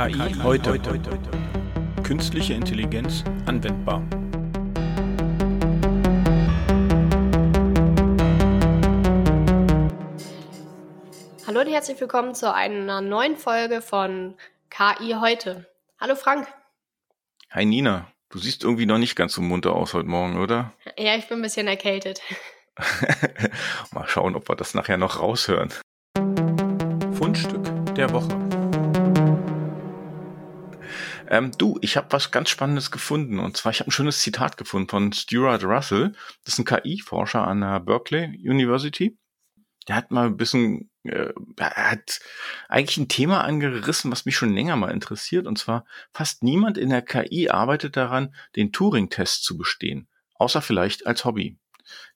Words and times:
KI 0.00 0.34
heute. 0.42 0.80
Künstliche 2.02 2.54
Intelligenz 2.54 3.22
anwendbar. 3.44 4.02
Hallo 11.46 11.60
und 11.60 11.66
herzlich 11.66 12.00
willkommen 12.00 12.34
zu 12.34 12.50
einer 12.50 13.02
neuen 13.02 13.36
Folge 13.36 13.82
von 13.82 14.36
KI 14.70 15.16
heute. 15.20 15.66
Hallo 16.00 16.14
Frank. 16.14 16.48
Hi 17.50 17.66
Nina, 17.66 18.10
du 18.30 18.38
siehst 18.38 18.64
irgendwie 18.64 18.86
noch 18.86 18.96
nicht 18.96 19.16
ganz 19.16 19.34
so 19.34 19.42
munter 19.42 19.76
aus 19.76 19.92
heute 19.92 20.08
Morgen, 20.08 20.40
oder? 20.40 20.72
Ja, 20.96 21.14
ich 21.16 21.28
bin 21.28 21.40
ein 21.40 21.42
bisschen 21.42 21.68
erkältet. 21.68 22.22
Mal 23.92 24.08
schauen, 24.08 24.34
ob 24.34 24.48
wir 24.48 24.56
das 24.56 24.72
nachher 24.72 24.96
noch 24.96 25.20
raushören. 25.20 25.68
Fundstück 27.12 27.94
der 27.96 28.10
Woche. 28.14 28.49
Ähm, 31.30 31.52
du, 31.56 31.78
ich 31.80 31.96
habe 31.96 32.10
was 32.10 32.32
ganz 32.32 32.50
Spannendes 32.50 32.90
gefunden. 32.90 33.38
Und 33.38 33.56
zwar, 33.56 33.70
ich 33.70 33.78
habe 33.78 33.88
ein 33.88 33.92
schönes 33.92 34.20
Zitat 34.20 34.56
gefunden 34.56 34.88
von 34.88 35.12
Stuart 35.12 35.64
Russell. 35.64 36.12
Das 36.44 36.54
ist 36.54 36.58
ein 36.58 36.64
KI-Forscher 36.64 37.46
an 37.46 37.60
der 37.60 37.78
Berkeley 37.78 38.36
University. 38.44 39.16
Der 39.86 39.94
hat 39.94 40.10
mal 40.10 40.26
ein 40.26 40.36
bisschen, 40.36 40.90
äh, 41.04 41.32
er 41.56 41.90
hat 41.92 42.20
eigentlich 42.68 42.96
ein 42.96 43.08
Thema 43.08 43.44
angerissen, 43.44 44.10
was 44.10 44.26
mich 44.26 44.36
schon 44.36 44.52
länger 44.52 44.74
mal 44.74 44.90
interessiert. 44.90 45.46
Und 45.46 45.56
zwar, 45.56 45.84
fast 46.12 46.42
niemand 46.42 46.76
in 46.76 46.90
der 46.90 47.02
KI 47.02 47.48
arbeitet 47.48 47.96
daran, 47.96 48.34
den 48.56 48.72
Turing-Test 48.72 49.44
zu 49.44 49.56
bestehen. 49.56 50.08
Außer 50.34 50.60
vielleicht 50.60 51.06
als 51.06 51.24
Hobby. 51.24 51.58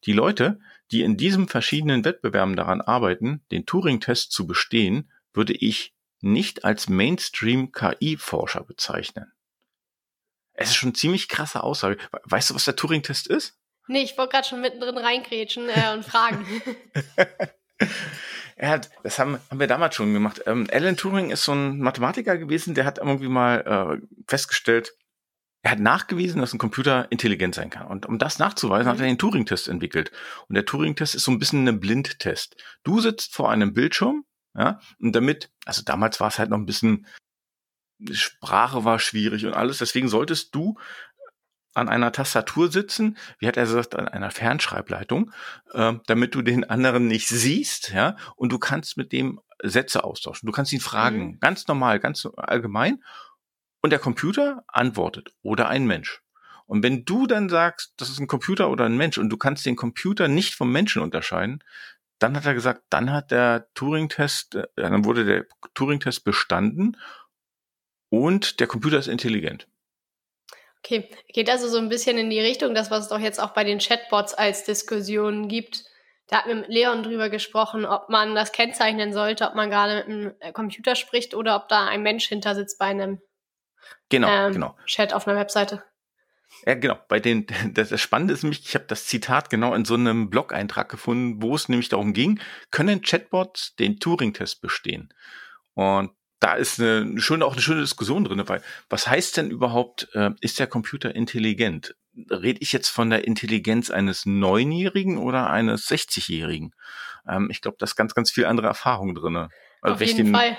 Die 0.06 0.12
Leute, 0.12 0.59
die 0.90 1.02
in 1.02 1.16
diesen 1.16 1.46
verschiedenen 1.46 2.04
Wettbewerben 2.04 2.57
daran 2.57 2.80
arbeiten, 2.80 3.45
den 3.52 3.65
Turing-Test 3.65 4.32
zu 4.32 4.46
bestehen, 4.46 5.10
würde 5.32 5.52
ich 5.52 5.93
nicht 6.24 6.64
als 6.64 6.88
Mainstream-KI-Forscher 6.88 8.64
bezeichnen. 8.64 9.32
Es 10.54 10.70
ist 10.70 10.76
schon 10.76 10.88
eine 10.88 10.94
ziemlich 10.94 11.28
krasse 11.28 11.62
Aussage. 11.62 11.98
Weißt 12.24 12.50
du, 12.50 12.54
was 12.54 12.64
der 12.64 12.76
Turing-Test 12.76 13.26
ist? 13.26 13.58
Nee, 13.86 14.02
ich 14.02 14.16
wollte 14.16 14.32
gerade 14.32 14.48
schon 14.48 14.60
mittendrin 14.60 14.96
reingrätschen 14.96 15.68
äh, 15.68 15.92
und 15.92 16.04
fragen. 16.04 16.46
er 18.56 18.68
hat, 18.70 18.90
das 19.02 19.18
haben, 19.18 19.38
haben 19.50 19.60
wir 19.60 19.66
damals 19.66 19.95
schon 19.95 20.14
gemacht. 20.14 20.42
Ähm, 20.46 20.66
Alan 20.72 20.96
Turing 20.96 21.30
ist 21.30 21.45
so 21.45 21.52
ein 21.52 21.78
Mathematiker 21.78 22.38
gewesen, 22.38 22.74
der 22.74 22.86
hat 22.86 22.98
irgendwie 22.98 23.28
mal 23.28 24.00
äh, 24.00 24.06
festgestellt, 24.26 24.95
er 25.64 25.72
hat 25.72 25.80
nachgewiesen, 25.80 26.42
dass 26.42 26.52
ein 26.52 26.58
Computer 26.58 27.10
intelligent 27.10 27.54
sein 27.54 27.70
kann. 27.70 27.86
Und 27.86 28.04
um 28.04 28.18
das 28.18 28.38
nachzuweisen, 28.38 28.90
hat 28.90 29.00
er 29.00 29.06
den 29.06 29.16
Turing-Test 29.16 29.68
entwickelt. 29.68 30.12
Und 30.48 30.56
der 30.56 30.66
Turing-Test 30.66 31.14
ist 31.14 31.24
so 31.24 31.30
ein 31.30 31.38
bisschen 31.38 31.66
ein 31.66 31.80
Blindtest. 31.80 32.56
Du 32.84 33.00
sitzt 33.00 33.34
vor 33.34 33.50
einem 33.50 33.72
Bildschirm 33.72 34.26
ja, 34.57 34.80
und 35.01 35.13
damit, 35.15 35.51
also 35.65 35.83
damals 35.83 36.21
war 36.21 36.29
es 36.29 36.38
halt 36.38 36.51
noch 36.51 36.59
ein 36.59 36.66
bisschen, 36.66 37.07
Sprache 38.10 38.85
war 38.85 38.99
schwierig 38.99 39.47
und 39.47 39.55
alles, 39.55 39.79
deswegen 39.79 40.09
solltest 40.09 40.55
du 40.55 40.77
an 41.74 41.88
einer 41.88 42.13
Tastatur 42.13 42.71
sitzen, 42.71 43.19
wie 43.38 43.49
hat 43.49 43.57
er 43.57 43.65
gesagt, 43.65 43.97
an 43.97 44.09
einer 44.09 44.30
Fernschreibleitung, 44.30 45.32
äh, 45.73 45.95
damit 46.07 46.35
du 46.35 46.43
den 46.43 46.65
anderen 46.65 47.09
nicht 47.09 47.29
siehst, 47.29 47.93
ja, 47.93 48.16
und 48.37 48.52
du 48.52 48.59
kannst 48.59 48.97
mit 48.97 49.13
dem 49.13 49.41
Sätze 49.63 50.05
austauschen. 50.05 50.47
Du 50.47 50.52
kannst 50.52 50.73
ihn 50.73 50.80
fragen, 50.80 51.27
mhm. 51.27 51.41
ganz 51.41 51.66
normal, 51.66 51.99
ganz 51.99 52.27
allgemein, 52.37 53.02
und 53.80 53.91
der 53.91 53.99
Computer 53.99 54.65
antwortet 54.69 55.35
oder 55.43 55.69
ein 55.69 55.85
Mensch. 55.85 56.23
Und 56.66 56.82
wenn 56.82 57.05
du 57.05 57.27
dann 57.27 57.51
sagst, 57.51 57.93
das 57.99 58.09
ist 58.09 58.19
ein 58.19 58.27
Computer 58.27 58.71
oder 58.71 58.87
ein 58.87 58.97
Mensch 58.97 59.19
und 59.19 59.29
du 59.29 59.37
kannst 59.37 59.66
den 59.66 59.77
Computer 59.77 60.29
nicht 60.29 60.55
vom 60.55 60.73
Menschen 60.73 61.02
unterscheiden, 61.02 61.63
dann 62.24 62.36
hat 62.36 62.46
er 62.46 62.54
gesagt, 62.54 62.84
dann 62.88 63.12
hat 63.12 63.30
der 63.30 63.68
Turing-Test, 63.74 64.54
äh, 64.54 64.66
dann 64.76 65.04
wurde 65.04 65.26
der 65.26 65.46
Turing-Test 65.74 66.24
bestanden 66.24 66.96
und 68.08 68.60
der 68.60 68.66
Computer 68.66 68.98
ist 68.98 69.08
intelligent. 69.08 69.68
Okay, 70.78 71.10
geht 71.28 71.50
also 71.50 71.68
so 71.68 71.76
ein 71.76 71.90
bisschen 71.90 72.16
in 72.16 72.30
die 72.30 72.40
Richtung, 72.40 72.74
das, 72.74 72.90
was 72.90 73.04
es 73.04 73.08
doch 73.08 73.18
jetzt 73.18 73.38
auch 73.38 73.50
bei 73.50 73.64
den 73.64 73.78
Chatbots 73.78 74.32
als 74.32 74.64
Diskussion 74.64 75.48
gibt. 75.48 75.84
Da 76.28 76.38
hat 76.38 76.46
mit 76.46 76.68
Leon 76.68 77.02
drüber 77.02 77.28
gesprochen, 77.28 77.84
ob 77.84 78.08
man 78.08 78.34
das 78.34 78.52
kennzeichnen 78.52 79.12
sollte, 79.12 79.46
ob 79.46 79.54
man 79.54 79.68
gerade 79.68 79.96
mit 79.96 80.06
einem 80.06 80.34
äh, 80.40 80.52
Computer 80.52 80.94
spricht 80.94 81.34
oder 81.34 81.56
ob 81.56 81.68
da 81.68 81.86
ein 81.86 82.02
Mensch 82.02 82.26
hinter 82.26 82.54
sitzt 82.54 82.78
bei 82.78 82.86
einem 82.86 83.20
genau, 84.08 84.28
ähm, 84.28 84.52
genau. 84.54 84.76
Chat 84.86 85.12
auf 85.12 85.28
einer 85.28 85.38
Webseite. 85.38 85.82
Ja, 86.66 86.75
genau. 86.75 86.99
Bei 87.09 87.21
den, 87.21 87.47
das, 87.72 88.00
Spannende 88.00 88.34
ist 88.34 88.43
nämlich, 88.43 88.65
ich 88.65 88.75
habe 88.75 88.87
das 88.87 89.06
Zitat 89.06 89.50
genau 89.50 89.75
in 89.75 89.84
so 89.84 89.94
einem 89.94 90.31
Blog-Eintrag 90.31 90.88
gefunden, 90.88 91.43
wo 91.43 91.55
es 91.55 91.69
nämlich 91.69 91.88
darum 91.88 92.12
ging, 92.12 92.41
können 92.71 93.03
Chatbots 93.03 93.75
den 93.77 93.99
Turing-Test 93.99 94.60
bestehen? 94.60 95.12
Und 95.75 96.10
da 96.41 96.55
ist 96.55 96.78
eine 96.78 97.19
schöne, 97.21 97.44
auch 97.47 97.53
eine 97.53 97.62
schöne 97.62 97.81
Diskussion 97.81 98.25
drin, 98.25 98.43
weil 98.47 98.62
was 98.91 99.06
heißt 99.06 99.37
denn 99.37 99.50
überhaupt, 99.50 100.09
äh, 100.12 100.31
ist 100.41 100.59
der 100.59 100.66
Computer 100.66 101.15
intelligent? 101.15 101.97
Rede 102.31 102.61
ich 102.61 102.72
jetzt 102.72 102.88
von 102.88 103.11
der 103.11 103.26
Intelligenz 103.26 103.91
eines 103.91 104.26
Neunjährigen 104.26 105.19
oder 105.19 105.50
eines 105.50 105.88
60-Jährigen? 105.88 106.75
Ähm, 107.26 107.49
ich 107.50 107.61
glaube, 107.61 107.76
da 107.81 107.84
ist 107.84 107.97
ganz, 107.97 108.15
ganz 108.15 108.31
viel 108.31 108.44
andere 108.44 108.66
Erfahrung 108.66 109.15
drinne. 109.15 109.49
Also 109.84 109.96
Auf 109.96 110.00
jeden 110.00 110.32
den, 110.32 110.34
Fall. 110.34 110.56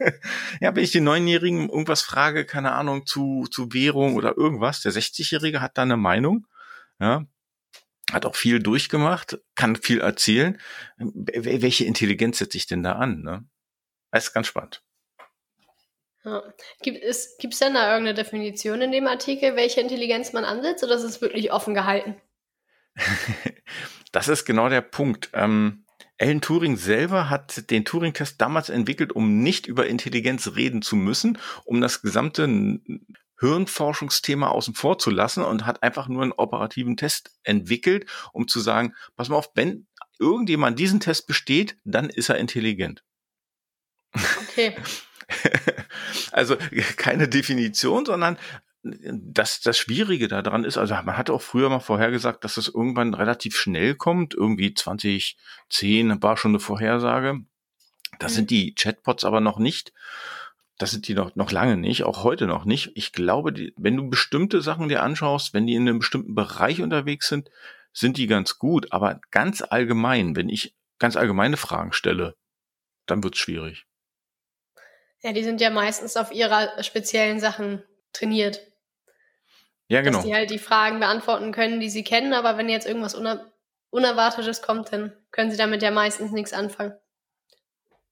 ja, 0.60 0.74
wenn 0.74 0.82
ich 0.82 0.90
den 0.90 1.04
Neunjährigen 1.04 1.68
irgendwas 1.68 2.02
frage, 2.02 2.44
keine 2.44 2.72
Ahnung, 2.72 3.06
zu, 3.06 3.46
zu 3.48 3.72
Währung 3.72 4.16
oder 4.16 4.36
irgendwas, 4.36 4.82
der 4.82 4.90
60-Jährige 4.90 5.60
hat 5.60 5.78
da 5.78 5.82
eine 5.82 5.96
Meinung, 5.96 6.44
ja, 6.98 7.24
hat 8.12 8.26
auch 8.26 8.34
viel 8.34 8.58
durchgemacht, 8.58 9.38
kann 9.54 9.76
viel 9.76 10.00
erzählen. 10.00 10.60
Welche 10.96 11.84
Intelligenz 11.84 12.38
setze 12.38 12.56
ich 12.56 12.66
denn 12.66 12.82
da 12.82 12.94
an? 12.94 13.22
Ne? 13.22 13.44
Das 14.10 14.24
ist 14.24 14.32
ganz 14.32 14.48
spannend. 14.48 14.82
Ja. 16.24 16.42
Gibt 16.82 17.00
es 17.04 17.36
gibt's 17.38 17.60
denn 17.60 17.74
da 17.74 17.92
irgendeine 17.92 18.14
Definition 18.14 18.80
in 18.80 18.90
dem 18.90 19.06
Artikel, 19.06 19.54
welche 19.54 19.80
Intelligenz 19.80 20.32
man 20.32 20.44
ansetzt, 20.44 20.82
oder 20.82 20.96
ist 20.96 21.04
es 21.04 21.20
wirklich 21.20 21.52
offen 21.52 21.72
gehalten? 21.72 22.20
das 24.10 24.26
ist 24.26 24.44
genau 24.44 24.68
der 24.68 24.80
Punkt. 24.80 25.30
Ähm, 25.34 25.84
Alan 26.20 26.40
Turing 26.40 26.76
selber 26.76 27.30
hat 27.30 27.70
den 27.70 27.84
Turing-Test 27.84 28.40
damals 28.40 28.68
entwickelt, 28.68 29.12
um 29.12 29.42
nicht 29.42 29.66
über 29.66 29.86
Intelligenz 29.86 30.56
reden 30.56 30.82
zu 30.82 30.96
müssen, 30.96 31.38
um 31.64 31.80
das 31.80 32.02
gesamte 32.02 32.80
Hirnforschungsthema 33.38 34.48
außen 34.48 34.74
vor 34.74 34.98
zu 34.98 35.10
lassen 35.10 35.44
und 35.44 35.64
hat 35.64 35.82
einfach 35.82 36.08
nur 36.08 36.22
einen 36.22 36.32
operativen 36.32 36.96
Test 36.96 37.38
entwickelt, 37.44 38.06
um 38.32 38.48
zu 38.48 38.60
sagen, 38.60 38.94
pass 39.16 39.28
mal 39.28 39.36
auf, 39.36 39.50
wenn 39.54 39.86
irgendjemand 40.18 40.78
diesen 40.78 40.98
Test 40.98 41.28
besteht, 41.28 41.76
dann 41.84 42.10
ist 42.10 42.28
er 42.28 42.38
intelligent. 42.38 43.04
Okay. 44.12 44.74
also 46.32 46.56
keine 46.96 47.28
Definition, 47.28 48.04
sondern 48.06 48.38
das, 49.00 49.60
das 49.60 49.78
Schwierige 49.78 50.28
daran 50.28 50.64
ist, 50.64 50.78
also 50.78 50.94
man 50.94 51.16
hat 51.16 51.30
auch 51.30 51.42
früher 51.42 51.68
mal 51.68 51.80
vorhergesagt, 51.80 52.44
dass 52.44 52.56
es 52.56 52.68
irgendwann 52.68 53.14
relativ 53.14 53.56
schnell 53.56 53.94
kommt, 53.94 54.34
irgendwie 54.34 54.74
2010 54.74 56.22
war 56.22 56.36
schon 56.36 56.52
eine 56.52 56.60
Vorhersage. 56.60 57.40
Das 58.18 58.32
mhm. 58.32 58.36
sind 58.36 58.50
die 58.50 58.74
Chatbots 58.74 59.24
aber 59.24 59.40
noch 59.40 59.58
nicht. 59.58 59.92
Das 60.78 60.92
sind 60.92 61.08
die 61.08 61.14
noch, 61.14 61.34
noch 61.34 61.50
lange 61.50 61.76
nicht, 61.76 62.04
auch 62.04 62.22
heute 62.22 62.46
noch 62.46 62.64
nicht. 62.64 62.92
Ich 62.94 63.12
glaube, 63.12 63.52
die, 63.52 63.74
wenn 63.76 63.96
du 63.96 64.08
bestimmte 64.08 64.62
Sachen 64.62 64.88
dir 64.88 65.02
anschaust, 65.02 65.52
wenn 65.52 65.66
die 65.66 65.74
in 65.74 65.88
einem 65.88 65.98
bestimmten 65.98 66.34
Bereich 66.34 66.80
unterwegs 66.80 67.28
sind, 67.28 67.50
sind 67.92 68.16
die 68.16 68.28
ganz 68.28 68.58
gut. 68.58 68.92
Aber 68.92 69.20
ganz 69.30 69.62
allgemein, 69.62 70.36
wenn 70.36 70.48
ich 70.48 70.74
ganz 70.98 71.16
allgemeine 71.16 71.56
Fragen 71.56 71.92
stelle, 71.92 72.36
dann 73.06 73.24
wird's 73.24 73.38
schwierig. 73.38 73.86
Ja, 75.20 75.32
die 75.32 75.42
sind 75.42 75.60
ja 75.60 75.70
meistens 75.70 76.16
auf 76.16 76.30
ihrer 76.30 76.82
speziellen 76.82 77.40
Sachen 77.40 77.82
trainiert. 78.12 78.60
Ja, 79.88 80.02
genau. 80.02 80.18
Dass 80.18 80.26
die 80.26 80.34
halt 80.34 80.50
die 80.50 80.58
Fragen 80.58 81.00
beantworten 81.00 81.50
können, 81.52 81.80
die 81.80 81.90
sie 81.90 82.04
kennen, 82.04 82.34
aber 82.34 82.56
wenn 82.58 82.68
jetzt 82.68 82.86
irgendwas 82.86 83.14
Uner 83.14 83.50
Unerwartetes 83.90 84.60
kommt, 84.60 84.92
dann 84.92 85.14
können 85.30 85.50
sie 85.50 85.56
damit 85.56 85.80
ja 85.82 85.90
meistens 85.90 86.30
nichts 86.30 86.52
anfangen. 86.52 86.92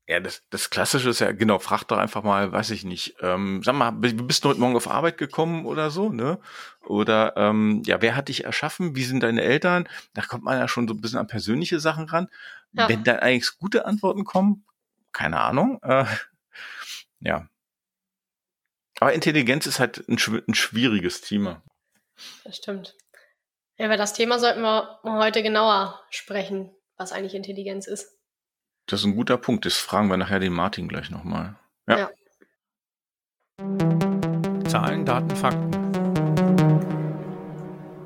Ja, 0.09 0.21
das, 0.21 0.43
das 0.49 0.71
Klassische 0.71 1.11
ist 1.11 1.19
ja, 1.19 1.33
genau, 1.33 1.59
frag 1.59 1.85
doch 1.85 1.99
einfach 1.99 2.23
mal, 2.23 2.51
weiß 2.51 2.71
ich 2.71 2.85
nicht, 2.85 3.17
ähm, 3.21 3.61
sag 3.63 3.75
mal, 3.75 3.91
bist 3.91 4.43
du 4.43 4.49
heute 4.49 4.61
Morgen 4.61 4.77
auf 4.77 4.89
Arbeit 4.89 5.19
gekommen 5.19 5.67
oder 5.67 5.91
so, 5.91 6.09
ne? 6.09 6.39
Oder 6.87 7.37
ähm, 7.37 7.83
ja, 7.85 8.01
wer 8.01 8.17
hat 8.17 8.29
dich 8.29 8.45
erschaffen? 8.45 8.97
Wie 8.97 9.05
sind 9.05 9.23
deine 9.23 9.43
Eltern? 9.43 9.87
Da 10.15 10.23
kommt 10.23 10.45
man 10.45 10.59
ja 10.59 10.69
schon 10.69 10.89
so 10.89 10.95
ein 10.95 11.01
bisschen 11.03 11.19
an 11.19 11.27
persönliche 11.27 11.79
Sachen 11.79 12.09
ran. 12.09 12.29
Ja. 12.73 12.89
Wenn 12.89 13.05
da 13.05 13.17
eigentlich 13.17 13.59
gute 13.59 13.85
Antworten 13.85 14.25
kommen, 14.25 14.65
keine 15.13 15.41
Ahnung, 15.41 15.79
äh, 15.83 16.07
ja, 17.21 17.49
aber 19.01 19.13
Intelligenz 19.13 19.67
ist 19.67 19.79
halt 19.79 20.09
ein, 20.09 20.19
ein 20.49 20.55
schwieriges 20.55 21.21
Thema. 21.21 21.63
Das 22.45 22.57
stimmt. 22.57 22.95
Ja, 23.79 23.87
über 23.87 23.97
das 23.97 24.15
Thema 24.15 24.39
sollten 24.39 24.63
wir 24.63 25.01
heute 25.05 25.43
genauer 25.43 26.01
sprechen, 26.11 26.75
was 26.97 27.13
eigentlich 27.13 27.35
Intelligenz 27.35 27.87
ist. 27.87 28.17
Das 28.87 29.01
ist 29.01 29.07
ein 29.07 29.17
guter 29.17 29.37
Punkt. 29.37 29.67
Das 29.67 29.77
fragen 29.77 30.09
wir 30.09 30.17
nachher 30.17 30.39
den 30.39 30.53
Martin 30.53 30.89
gleich 30.89 31.11
nochmal. 31.11 31.59
Ja. 31.89 31.99
ja. 31.99 32.11
Zahlen, 34.69 35.05
Daten, 35.05 35.35
Fakten. 35.37 35.87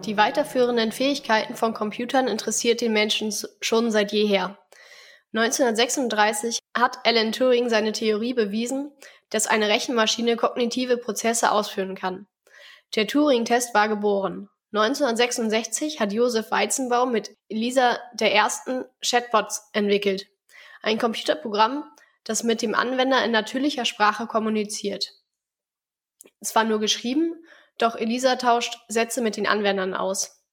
Die 0.05 0.17
weiterführenden 0.17 0.91
Fähigkeiten 0.91 1.55
von 1.55 1.75
Computern 1.75 2.27
interessiert 2.27 2.81
den 2.81 2.93
Menschen 2.93 3.33
schon 3.61 3.91
seit 3.91 4.13
jeher. 4.13 4.59
1936 5.33 6.59
hat 6.77 6.99
Alan 7.05 7.31
Turing 7.33 7.69
seine 7.69 7.93
Theorie 7.93 8.35
bewiesen, 8.35 8.91
dass 9.29 9.47
eine 9.47 9.69
Rechenmaschine 9.69 10.37
kognitive 10.37 10.97
Prozesse 10.97 11.53
ausführen 11.53 11.95
kann. 11.95 12.27
Der 12.95 13.07
Turing-Test 13.07 13.75
war 13.75 13.89
geboren. 13.89 14.49
1966 14.73 16.01
hat 16.01 16.13
Josef 16.13 16.51
Weizenbaum 16.51 17.11
mit 17.13 17.37
Elisa 17.49 17.99
der 18.15 18.35
ersten 18.35 18.85
Chatbots 19.05 19.69
entwickelt. 19.73 20.29
Ein 20.83 20.99
Computerprogramm, 20.99 21.85
das 22.25 22.43
mit 22.43 22.63
dem 22.63 22.75
Anwender 22.75 23.25
in 23.25 23.33
natürlicher 23.33 23.85
Sprache 23.85 24.27
kommuniziert. 24.27 25.13
Es 26.41 26.55
war 26.55 26.65
nur 26.65 26.79
geschrieben, 26.79 27.35
doch 27.79 27.97
Elisa 27.97 28.37
tauscht 28.37 28.79
Sätze 28.89 29.23
mit 29.23 29.37
den 29.37 29.47
Anwendern 29.47 29.95
aus. 29.95 30.45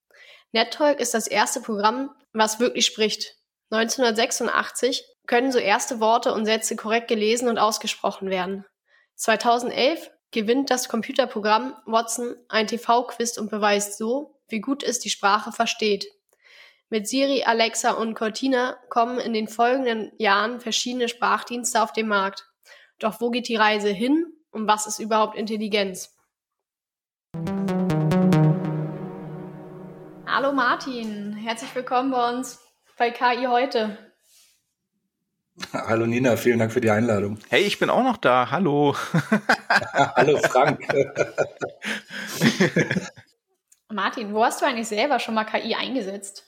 NetTalk 0.51 0.99
ist 0.99 1.13
das 1.13 1.27
erste 1.27 1.61
Programm, 1.61 2.09
was 2.33 2.59
wirklich 2.59 2.85
spricht. 2.85 3.35
1986 3.69 5.05
können 5.27 5.51
so 5.51 5.59
erste 5.59 5.99
Worte 5.99 6.33
und 6.33 6.45
Sätze 6.45 6.75
korrekt 6.75 7.09
gelesen 7.09 7.49
und 7.49 7.57
ausgesprochen 7.57 8.29
werden. 8.29 8.65
2011 9.15 10.09
gewinnt 10.31 10.69
das 10.69 10.89
Computerprogramm 10.89 11.75
Watson 11.85 12.35
ein 12.49 12.67
TV-Quiz 12.67 13.37
und 13.37 13.49
beweist 13.49 13.97
so, 13.97 14.39
wie 14.47 14.59
gut 14.59 14.83
es 14.83 14.99
die 14.99 15.09
Sprache 15.09 15.51
versteht. 15.51 16.05
Mit 16.89 17.07
Siri, 17.07 17.43
Alexa 17.43 17.91
und 17.91 18.13
Cortina 18.13 18.77
kommen 18.89 19.19
in 19.19 19.33
den 19.33 19.47
folgenden 19.47 20.11
Jahren 20.17 20.59
verschiedene 20.59 21.09
Sprachdienste 21.09 21.81
auf 21.81 21.91
den 21.91 22.07
Markt. 22.07 22.45
Doch 22.99 23.19
wo 23.19 23.29
geht 23.29 23.47
die 23.47 23.55
Reise 23.55 23.89
hin 23.89 24.25
und 24.51 24.67
was 24.67 24.87
ist 24.87 24.99
überhaupt 24.99 25.37
Intelligenz? 25.37 26.15
Hallo 30.25 30.53
Martin, 30.53 31.33
herzlich 31.33 31.73
willkommen 31.75 32.11
bei 32.11 32.29
uns 32.29 32.61
bei 32.97 33.11
KI 33.11 33.45
heute. 33.47 34.06
Hallo 35.73 36.05
Nina, 36.05 36.37
vielen 36.37 36.59
Dank 36.59 36.71
für 36.71 36.81
die 36.81 36.91
Einladung. 36.91 37.39
Hey, 37.49 37.63
ich 37.63 37.79
bin 37.79 37.89
auch 37.89 38.03
noch 38.03 38.17
da. 38.17 38.51
Hallo. 38.51 38.95
Hallo 40.15 40.37
Frank. 40.37 40.81
Martin, 43.91 44.33
wo 44.33 44.43
hast 44.43 44.61
du 44.61 44.65
eigentlich 44.65 44.87
selber 44.87 45.19
schon 45.19 45.33
mal 45.33 45.45
KI 45.45 45.75
eingesetzt? 45.75 46.43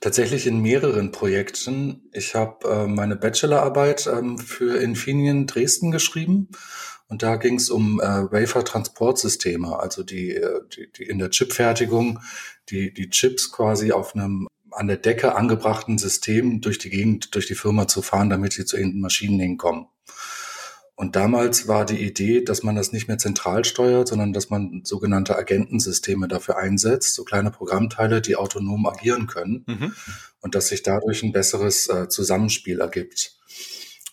Tatsächlich 0.00 0.46
in 0.46 0.60
mehreren 0.60 1.12
Projekten. 1.12 2.10
Ich 2.12 2.34
habe 2.34 2.68
äh, 2.68 2.86
meine 2.86 3.16
Bachelorarbeit 3.16 4.06
ähm, 4.08 4.36
für 4.36 4.82
Infineon 4.82 5.46
Dresden 5.46 5.90
geschrieben 5.90 6.48
und 7.08 7.22
da 7.22 7.36
ging 7.36 7.56
es 7.56 7.70
um 7.70 8.00
äh, 8.00 8.04
Wafer-Transportsysteme, 8.04 9.78
also 9.78 10.02
die, 10.02 10.34
äh, 10.34 10.60
die, 10.74 10.90
die 10.90 11.04
in 11.04 11.18
der 11.18 11.30
Chipfertigung 11.30 12.20
die, 12.68 12.92
die 12.92 13.10
Chips 13.10 13.52
quasi 13.52 13.92
auf 13.92 14.14
einem 14.14 14.48
an 14.74 14.86
der 14.86 14.96
Decke 14.96 15.34
angebrachten 15.34 15.98
System 15.98 16.60
durch 16.60 16.78
die 16.78 16.90
Gegend, 16.90 17.34
durch 17.34 17.46
die 17.46 17.54
Firma 17.54 17.88
zu 17.88 18.02
fahren, 18.02 18.30
damit 18.30 18.52
sie 18.52 18.64
zu 18.64 18.76
ihren 18.76 19.00
Maschinen 19.00 19.40
hinkommen. 19.40 19.86
Und 20.94 21.16
damals 21.16 21.66
war 21.68 21.84
die 21.84 22.04
Idee, 22.04 22.44
dass 22.44 22.62
man 22.62 22.76
das 22.76 22.92
nicht 22.92 23.08
mehr 23.08 23.18
zentral 23.18 23.64
steuert, 23.64 24.08
sondern 24.08 24.32
dass 24.32 24.50
man 24.50 24.82
sogenannte 24.84 25.36
Agentensysteme 25.36 26.28
dafür 26.28 26.58
einsetzt, 26.58 27.14
so 27.14 27.24
kleine 27.24 27.50
Programmteile, 27.50 28.20
die 28.20 28.36
autonom 28.36 28.86
agieren 28.86 29.26
können 29.26 29.64
mhm. 29.66 29.94
und 30.40 30.54
dass 30.54 30.68
sich 30.68 30.82
dadurch 30.82 31.22
ein 31.22 31.32
besseres 31.32 31.88
äh, 31.88 32.08
Zusammenspiel 32.08 32.80
ergibt. 32.80 33.36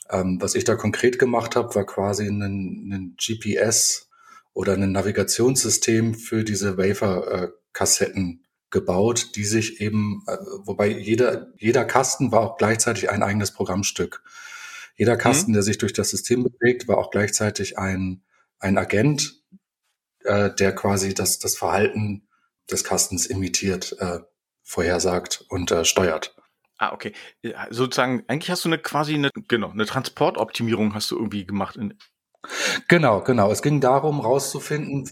Ähm, 0.09 0.41
was 0.41 0.55
ich 0.55 0.63
da 0.63 0.75
konkret 0.75 1.19
gemacht 1.19 1.55
habe, 1.55 1.75
war 1.75 1.85
quasi 1.85 2.25
ein, 2.25 2.41
ein 2.41 3.15
GPS 3.17 4.09
oder 4.53 4.73
ein 4.73 4.91
Navigationssystem 4.91 6.15
für 6.15 6.43
diese 6.43 6.77
Wafer-Kassetten 6.77 8.43
gebaut, 8.71 9.35
die 9.35 9.45
sich 9.45 9.81
eben, 9.81 10.23
äh, 10.27 10.37
wobei 10.63 10.87
jeder, 10.87 11.47
jeder 11.57 11.85
Kasten 11.85 12.31
war 12.31 12.41
auch 12.41 12.57
gleichzeitig 12.57 13.09
ein 13.09 13.23
eigenes 13.23 13.51
Programmstück. 13.51 14.23
Jeder 14.95 15.15
mhm. 15.15 15.19
Kasten, 15.19 15.51
mhm. 15.51 15.53
der 15.55 15.63
sich 15.63 15.77
durch 15.77 15.93
das 15.93 16.09
System 16.09 16.43
bewegt, 16.43 16.87
war 16.87 16.97
auch 16.97 17.11
gleichzeitig 17.11 17.77
ein, 17.77 18.23
ein 18.59 18.77
Agent, 18.77 19.41
äh, 20.23 20.53
der 20.53 20.73
quasi 20.73 21.13
das, 21.13 21.39
das 21.39 21.57
Verhalten 21.57 22.27
des 22.69 22.83
Kastens 22.83 23.25
imitiert, 23.25 23.95
äh, 23.99 24.19
vorhersagt 24.63 25.45
und 25.49 25.71
äh, 25.71 25.85
steuert. 25.85 26.35
Ah, 26.77 26.93
okay. 26.93 27.13
Sozusagen, 27.71 28.23
eigentlich 28.27 28.51
hast 28.51 28.63
du 28.63 28.69
eine 28.69 28.77
quasi 28.77 29.15
eine, 29.15 29.31
genau, 29.47 29.71
eine 29.71 29.85
Transportoptimierung 29.85 30.93
hast 30.93 31.11
du 31.11 31.17
irgendwie 31.17 31.45
gemacht. 31.45 31.77
Genau, 32.87 33.21
genau. 33.21 33.51
Es 33.51 33.61
ging 33.61 33.81
darum, 33.81 34.21
rauszufinden, 34.21 35.09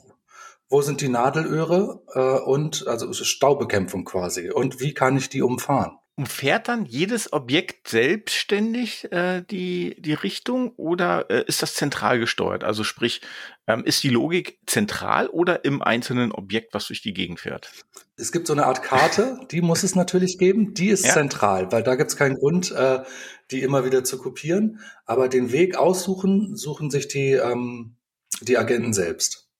wo 0.69 0.81
sind 0.81 1.01
die 1.01 1.09
Nadelöhre 1.09 2.01
äh, 2.13 2.39
und 2.43 2.87
also 2.87 3.11
Staubekämpfung 3.13 4.05
quasi 4.05 4.51
und 4.51 4.79
wie 4.79 4.93
kann 4.93 5.17
ich 5.17 5.29
die 5.29 5.41
umfahren? 5.41 5.97
Umfährt 6.19 6.67
dann 6.67 6.85
jedes 6.85 7.31
Objekt 7.31 7.89
selbstständig 7.89 9.11
äh, 9.11 9.43
die, 9.43 9.95
die 10.01 10.15
Richtung 10.15 10.71
oder 10.71 11.29
äh, 11.29 11.43
ist 11.45 11.61
das 11.61 11.75
zentral 11.75 12.17
gesteuert? 12.17 12.63
Also 12.63 12.83
sprich, 12.83 13.21
ähm, 13.67 13.83
ist 13.83 14.01
die 14.01 14.09
Logik 14.09 14.57
zentral 14.65 15.27
oder 15.27 15.63
im 15.63 15.83
einzelnen 15.83 16.31
Objekt, 16.31 16.73
was 16.73 16.87
durch 16.87 17.03
die 17.03 17.13
Gegend 17.13 17.39
fährt? 17.39 17.69
Es 18.15 18.31
gibt 18.31 18.47
so 18.47 18.53
eine 18.53 18.65
Art 18.65 18.81
Karte, 18.81 19.39
die 19.51 19.61
muss 19.61 19.83
es 19.83 19.93
natürlich 19.93 20.39
geben, 20.39 20.73
die 20.73 20.89
ist 20.89 21.05
ja. 21.05 21.13
zentral, 21.13 21.71
weil 21.71 21.83
da 21.83 21.93
gibt 21.93 22.09
es 22.09 22.17
keinen 22.17 22.37
Grund, 22.37 22.71
äh, 22.71 23.03
die 23.51 23.61
immer 23.61 23.85
wieder 23.85 24.03
zu 24.03 24.17
kopieren. 24.17 24.79
Aber 25.05 25.29
den 25.29 25.51
Weg 25.51 25.77
aussuchen, 25.77 26.55
suchen 26.55 26.89
sich 26.89 27.07
die, 27.07 27.33
ähm, 27.33 27.95
die 28.41 28.57
Agenten 28.57 28.93
selbst. 28.93 29.51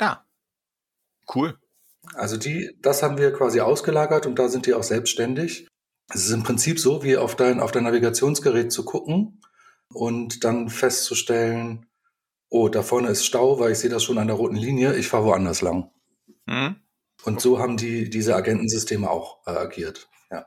Ja. 0.00 0.25
Cool. 1.34 1.58
Also 2.14 2.36
die, 2.36 2.76
das 2.80 3.02
haben 3.02 3.18
wir 3.18 3.32
quasi 3.32 3.60
ausgelagert 3.60 4.26
und 4.26 4.38
da 4.38 4.48
sind 4.48 4.66
die 4.66 4.74
auch 4.74 4.82
selbstständig. 4.82 5.68
Es 6.08 6.26
ist 6.26 6.32
im 6.32 6.44
Prinzip 6.44 6.78
so, 6.78 7.02
wie 7.02 7.16
auf 7.16 7.34
dein, 7.34 7.60
auf 7.60 7.72
dein 7.72 7.84
Navigationsgerät 7.84 8.70
zu 8.70 8.84
gucken 8.84 9.40
und 9.92 10.44
dann 10.44 10.68
festzustellen, 10.68 11.86
oh, 12.48 12.68
da 12.68 12.82
vorne 12.82 13.08
ist 13.08 13.26
Stau, 13.26 13.58
weil 13.58 13.72
ich 13.72 13.78
sehe 13.78 13.90
das 13.90 14.04
schon 14.04 14.18
an 14.18 14.28
der 14.28 14.36
roten 14.36 14.56
Linie, 14.56 14.94
ich 14.94 15.08
fahre 15.08 15.24
woanders 15.24 15.62
lang. 15.62 15.90
Mhm. 16.46 16.76
Und 17.24 17.40
so 17.40 17.58
haben 17.58 17.76
die, 17.76 18.08
diese 18.08 18.36
Agentensysteme 18.36 19.10
auch 19.10 19.44
äh, 19.46 19.50
agiert. 19.50 20.08
Ja. 20.30 20.46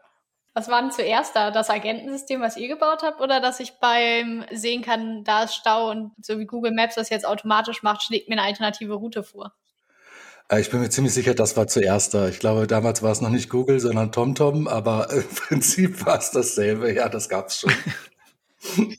Was 0.53 0.69
war 0.69 0.81
denn 0.81 0.91
zuerst 0.91 1.35
da? 1.35 1.51
Das 1.51 1.69
Agentensystem, 1.69 2.39
was 2.39 2.55
ihr 2.55 2.69
gebaut 2.69 3.03
habt, 3.03 3.19
oder 3.19 3.41
dass 3.41 3.59
ich 3.59 3.79
beim 3.81 4.45
sehen 4.51 4.81
kann, 4.81 5.25
da 5.25 5.43
ist 5.43 5.55
Stau 5.55 5.89
und 5.89 6.13
so 6.21 6.39
wie 6.39 6.45
Google 6.45 6.71
Maps 6.71 6.95
das 6.95 7.09
jetzt 7.09 7.25
automatisch 7.25 7.83
macht, 7.83 8.03
schlägt 8.03 8.29
mir 8.29 8.35
eine 8.35 8.43
alternative 8.43 8.93
Route 8.93 9.23
vor? 9.23 9.53
Äh, 10.49 10.61
ich 10.61 10.69
bin 10.69 10.81
mir 10.81 10.89
ziemlich 10.89 11.13
sicher, 11.13 11.33
das 11.33 11.55
war 11.55 11.67
zuerst 11.67 12.13
da. 12.13 12.27
Ich 12.27 12.39
glaube, 12.39 12.67
damals 12.67 13.01
war 13.01 13.11
es 13.11 13.21
noch 13.21 13.29
nicht 13.29 13.49
Google, 13.49 13.79
sondern 13.79 14.11
TomTom, 14.11 14.67
aber 14.67 15.09
im 15.13 15.27
Prinzip 15.27 16.05
war 16.05 16.17
es 16.17 16.31
dasselbe. 16.31 16.93
Ja, 16.93 17.07
das 17.07 17.29
gab's 17.29 17.61
schon. 17.61 17.71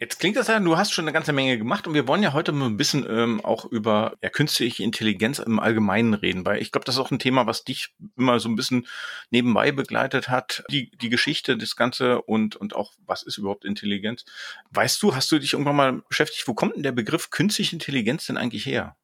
Jetzt 0.00 0.18
klingt 0.18 0.36
das 0.36 0.48
ja, 0.48 0.60
du 0.60 0.76
hast 0.76 0.92
schon 0.92 1.04
eine 1.04 1.12
ganze 1.12 1.32
Menge 1.32 1.56
gemacht 1.56 1.86
und 1.86 1.94
wir 1.94 2.06
wollen 2.06 2.22
ja 2.22 2.34
heute 2.34 2.52
mal 2.52 2.66
ein 2.66 2.76
bisschen 2.76 3.06
ähm, 3.08 3.42
auch 3.42 3.64
über 3.64 4.18
ja, 4.22 4.28
künstliche 4.28 4.82
Intelligenz 4.82 5.38
im 5.38 5.60
Allgemeinen 5.60 6.12
reden, 6.12 6.44
weil 6.44 6.60
ich 6.60 6.72
glaube, 6.72 6.84
das 6.84 6.96
ist 6.96 7.00
auch 7.00 7.10
ein 7.10 7.20
Thema, 7.20 7.46
was 7.46 7.64
dich 7.64 7.94
immer 8.16 8.38
so 8.38 8.50
ein 8.50 8.56
bisschen 8.56 8.86
nebenbei 9.30 9.72
begleitet 9.72 10.28
hat, 10.28 10.64
die, 10.70 10.90
die 10.90 11.08
Geschichte, 11.08 11.56
das 11.56 11.74
Ganze 11.76 12.20
und, 12.20 12.54
und 12.56 12.76
auch, 12.76 12.92
was 13.06 13.22
ist 13.22 13.38
überhaupt 13.38 13.64
Intelligenz? 13.64 14.26
Weißt 14.72 15.02
du, 15.02 15.14
hast 15.14 15.32
du 15.32 15.38
dich 15.38 15.54
irgendwann 15.54 15.76
mal 15.76 16.02
beschäftigt, 16.08 16.46
wo 16.48 16.54
kommt 16.54 16.74
denn 16.74 16.82
der 16.82 16.92
Begriff 16.92 17.30
künstliche 17.30 17.74
Intelligenz 17.74 18.26
denn 18.26 18.36
eigentlich 18.36 18.66
her? 18.66 18.96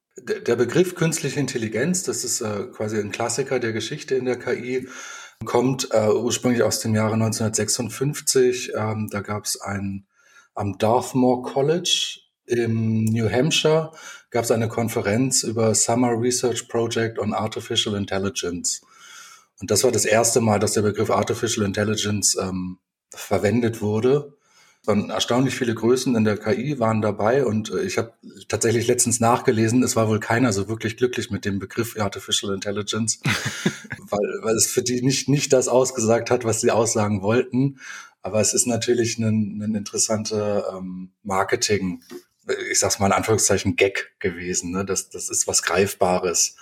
Der 0.46 0.56
Begriff 0.56 0.94
künstliche 0.94 1.40
Intelligenz, 1.40 2.02
das 2.02 2.24
ist 2.24 2.40
äh, 2.40 2.66
quasi 2.72 2.98
ein 2.98 3.10
Klassiker 3.10 3.58
der 3.58 3.72
Geschichte 3.72 4.14
in 4.14 4.24
der 4.24 4.38
KI, 4.38 4.88
kommt 5.44 5.88
äh, 5.92 6.08
ursprünglich 6.08 6.62
aus 6.62 6.80
dem 6.80 6.94
Jahre 6.94 7.14
1956. 7.14 8.72
Ähm, 8.76 9.08
da 9.10 9.20
gab 9.20 9.44
es 9.44 9.60
ein 9.60 10.06
am 10.54 10.78
Dartmouth 10.78 11.44
College 11.44 12.20
im 12.46 13.04
New 13.04 13.30
Hampshire 13.30 13.92
gab 14.30 14.44
es 14.44 14.50
eine 14.50 14.68
Konferenz 14.68 15.42
über 15.42 15.74
Summer 15.74 16.20
Research 16.20 16.68
Project 16.68 17.18
on 17.18 17.34
Artificial 17.34 17.96
Intelligence. 17.96 18.80
Und 19.60 19.70
das 19.70 19.84
war 19.84 19.92
das 19.92 20.04
erste 20.04 20.40
Mal, 20.40 20.58
dass 20.58 20.72
der 20.72 20.82
Begriff 20.82 21.10
Artificial 21.10 21.66
Intelligence 21.66 22.36
ähm, 22.40 22.78
verwendet 23.14 23.82
wurde 23.82 24.36
waren 24.84 25.10
erstaunlich 25.10 25.54
viele 25.54 25.74
Größen 25.74 26.16
in 26.16 26.24
der 26.24 26.38
KI 26.38 26.78
waren 26.78 27.02
dabei 27.02 27.44
und 27.44 27.70
äh, 27.70 27.82
ich 27.82 27.98
habe 27.98 28.12
tatsächlich 28.48 28.86
letztens 28.86 29.20
nachgelesen, 29.20 29.82
es 29.82 29.96
war 29.96 30.08
wohl 30.08 30.20
keiner 30.20 30.52
so 30.52 30.68
wirklich 30.68 30.96
glücklich 30.96 31.30
mit 31.30 31.44
dem 31.44 31.58
Begriff 31.58 31.98
Artificial 31.98 32.54
Intelligence, 32.54 33.20
weil, 33.98 34.42
weil 34.42 34.54
es 34.54 34.66
für 34.66 34.82
die 34.82 35.02
nicht, 35.02 35.28
nicht 35.28 35.52
das 35.52 35.68
ausgesagt 35.68 36.30
hat, 36.30 36.44
was 36.44 36.60
sie 36.60 36.70
aussagen 36.70 37.22
wollten. 37.22 37.78
Aber 38.22 38.40
es 38.40 38.52
ist 38.52 38.66
natürlich 38.66 39.18
ein, 39.18 39.62
ein 39.62 39.74
interessanter 39.74 40.76
ähm, 40.76 41.10
Marketing, 41.22 42.02
ich 42.70 42.78
sag's 42.78 42.98
mal 42.98 43.06
in 43.06 43.12
Anführungszeichen, 43.12 43.76
Gag 43.76 44.12
gewesen. 44.18 44.72
Ne? 44.72 44.84
Das, 44.84 45.08
das 45.10 45.30
ist 45.30 45.46
was 45.46 45.62
Greifbares, 45.62 46.56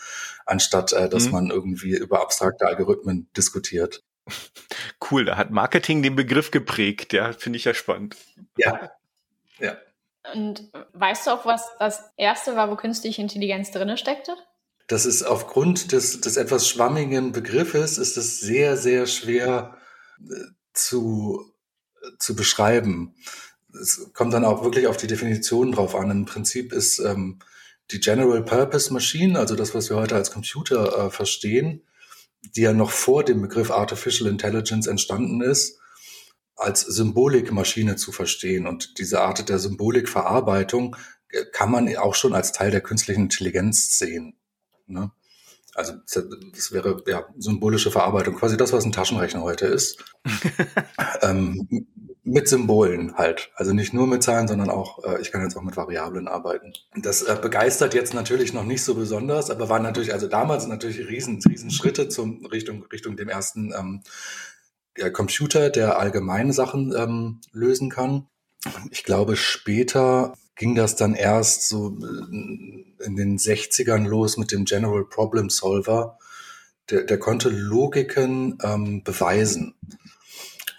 anstatt 0.46 0.92
äh, 0.92 1.08
dass 1.08 1.26
mhm. 1.26 1.32
man 1.32 1.50
irgendwie 1.50 1.96
über 1.96 2.20
abstrakte 2.20 2.66
Algorithmen 2.66 3.28
diskutiert. 3.37 4.02
Cool, 5.11 5.25
da 5.25 5.37
hat 5.37 5.50
Marketing 5.50 6.02
den 6.02 6.16
Begriff 6.16 6.50
geprägt. 6.50 7.12
Ja, 7.12 7.32
finde 7.32 7.56
ich 7.56 7.64
ja 7.64 7.75
spannend. 7.75 8.16
Ja. 8.56 8.90
Ja. 9.58 9.76
Und 10.35 10.70
weißt 10.92 11.26
du 11.26 11.30
auch, 11.30 11.47
was 11.47 11.66
das 11.78 12.02
erste 12.16 12.56
war, 12.56 12.70
wo 12.70 12.76
künstliche 12.76 13.23
Intelligenz 13.23 13.70
drinne 13.70 13.97
steckte? 13.97 14.37
Das 14.87 15.04
ist 15.04 15.23
aufgrund 15.23 15.92
des, 15.92 16.20
des 16.20 16.37
etwas 16.37 16.68
schwammigen 16.68 17.32
Begriffes, 17.32 17.99
ist 17.99 18.16
es 18.16 18.40
sehr, 18.40 18.76
sehr 18.76 19.06
schwer 19.06 19.76
äh, 20.20 20.35
zu, 20.73 21.52
zu 22.18 22.35
beschreiben. 22.35 23.14
es 23.78 24.12
kommt 24.14 24.32
dann 24.32 24.44
auch 24.44 24.64
wirklich 24.64 24.87
auf 24.87 24.97
die 24.97 25.06
Definition 25.06 25.73
drauf 25.73 25.94
an. 25.94 26.11
Im 26.11 26.25
Prinzip 26.25 26.73
ist 26.73 26.99
ähm, 27.00 27.38
die 27.90 28.00
General 28.00 28.42
Purpose 28.42 28.92
Machine, 28.92 29.38
also 29.38 29.56
das, 29.56 29.75
was 29.75 29.90
wir 29.90 29.97
heute 29.97 30.14
als 30.14 30.30
Computer 30.30 31.06
äh, 31.06 31.11
verstehen, 31.11 31.82
die 32.42 32.62
ja 32.62 32.73
noch 32.73 32.90
vor 32.90 33.25
dem 33.25 33.42
Begriff 33.42 33.71
Artificial 33.71 34.30
Intelligence 34.30 34.87
entstanden 34.87 35.40
ist, 35.40 35.78
als 36.57 36.80
Symbolikmaschine 36.80 37.97
zu 37.97 38.12
verstehen. 38.12 38.66
Und 38.66 38.99
diese 38.99 39.21
Art 39.21 39.49
der 39.49 39.59
Symbolikverarbeitung 39.59 40.97
äh, 41.30 41.45
kann 41.52 41.71
man 41.71 41.95
auch 41.97 42.14
schon 42.14 42.35
als 42.35 42.52
Teil 42.52 42.71
der 42.71 42.80
künstlichen 42.80 43.23
Intelligenz 43.23 43.99
sehen. 43.99 44.37
Ne? 44.87 45.11
Also 45.78 45.92
das 46.04 46.73
wäre 46.73 47.00
ja 47.06 47.25
symbolische 47.38 47.92
Verarbeitung, 47.92 48.35
quasi 48.35 48.56
das, 48.56 48.73
was 48.73 48.85
ein 48.85 48.90
Taschenrechner 48.90 49.42
heute 49.42 49.66
ist. 49.66 50.04
ähm, 51.23 51.87
mit 52.25 52.49
Symbolen 52.49 53.16
halt. 53.16 53.52
Also 53.54 53.73
nicht 53.73 53.94
nur 53.94 54.08
mit 54.08 54.25
Zahlen, 54.25 54.49
sondern 54.49 54.70
auch, 54.70 55.04
äh, 55.04 55.20
ich 55.20 55.30
kann 55.30 55.42
jetzt 55.42 55.56
auch 55.56 55.62
mit 55.62 55.76
Variablen 55.76 56.26
arbeiten. 56.26 56.73
Das 56.97 57.23
äh, 57.23 57.38
begeistert 57.40 57.94
jetzt 57.94 58.12
natürlich 58.12 58.52
noch 58.52 58.64
nicht 58.64 58.82
so 58.82 58.97
besonders, 58.97 59.50
aber 59.50 59.68
waren 59.68 59.85
natürlich, 59.85 60.12
also 60.12 60.26
damals 60.26 60.66
natürlich 60.66 61.08
riesen, 61.08 61.40
riesen 61.49 61.70
Schritte 61.70 62.08
zum 62.08 62.44
Richtung, 62.47 62.85
Richtung 62.92 63.16
dem 63.16 63.28
ersten 63.28 63.73
ähm, 63.78 64.02
ja, 64.97 65.11
Computer, 65.11 65.70
der 65.70 65.97
allgemeine 65.97 66.52
Sachen 66.52 66.92
ähm, 66.92 67.40
lösen 67.52 67.88
kann. 67.88 68.26
Ich 68.90 69.04
glaube, 69.04 69.37
später 69.37 70.35
ging 70.59 70.75
das 70.75 70.97
dann 70.97 71.15
erst 71.15 71.69
so 71.69 71.97
äh, 72.03 73.05
in 73.05 73.17
den 73.17 73.38
60ern 73.38 74.07
los 74.07 74.37
mit 74.37 74.53
dem 74.53 74.67
General 74.67 75.05
Problem 75.05 75.49
Solver. 75.49 76.19
Der, 76.91 77.05
der 77.05 77.19
konnte 77.19 77.49
Logiken 77.49 78.59
ähm, 78.62 79.03
beweisen. 79.05 79.75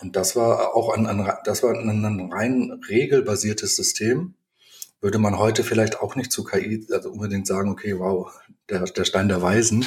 Und 0.01 0.15
das 0.15 0.35
war 0.35 0.75
auch 0.75 0.89
ein, 0.95 1.07
ein, 1.07 1.31
das 1.45 1.63
war 1.63 1.73
ein, 1.73 2.05
ein 2.05 2.31
rein 2.31 2.79
regelbasiertes 2.87 3.75
System. 3.75 4.35
Würde 5.01 5.17
man 5.17 5.39
heute 5.39 5.63
vielleicht 5.63 6.01
auch 6.01 6.15
nicht 6.15 6.31
zu 6.31 6.43
KI 6.43 6.85
also 6.91 7.11
unbedingt 7.11 7.47
sagen, 7.47 7.71
okay, 7.71 7.97
wow, 7.97 8.31
der, 8.69 8.83
der 8.83 9.05
Stein 9.05 9.29
der 9.29 9.41
Weisen. 9.41 9.85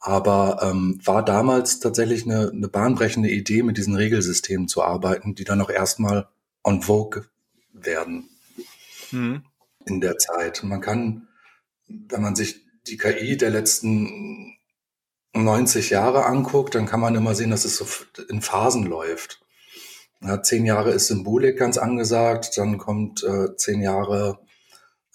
Aber 0.00 0.58
ähm, 0.62 0.98
war 1.04 1.24
damals 1.24 1.78
tatsächlich 1.78 2.24
eine, 2.24 2.50
eine 2.50 2.68
bahnbrechende 2.68 3.30
Idee, 3.30 3.62
mit 3.62 3.78
diesen 3.78 3.94
Regelsystemen 3.94 4.66
zu 4.66 4.82
arbeiten, 4.82 5.34
die 5.34 5.44
dann 5.44 5.60
auch 5.60 5.70
erstmal 5.70 6.28
on 6.64 6.82
vogue 6.82 7.26
werden 7.72 8.28
mhm. 9.14 9.44
in 9.86 10.00
der 10.00 10.18
Zeit. 10.18 10.62
Man 10.62 10.80
kann, 10.80 11.28
wenn 11.88 12.22
man 12.22 12.36
sich 12.36 12.64
die 12.86 12.96
KI 12.96 13.36
der 13.36 13.50
letzten 13.50 14.54
90 15.32 15.90
Jahre 15.90 16.26
anguckt, 16.26 16.74
dann 16.74 16.86
kann 16.86 17.00
man 17.00 17.14
immer 17.14 17.34
sehen, 17.34 17.50
dass 17.50 17.64
es 17.64 17.76
so 17.76 17.86
in 18.28 18.42
Phasen 18.42 18.84
läuft. 18.84 19.40
Ja, 20.20 20.42
zehn 20.42 20.64
Jahre 20.64 20.92
ist 20.92 21.08
Symbolik 21.08 21.58
ganz 21.58 21.76
angesagt, 21.76 22.56
dann 22.56 22.78
kommt 22.78 23.22
äh, 23.24 23.56
zehn 23.56 23.82
Jahre 23.82 24.38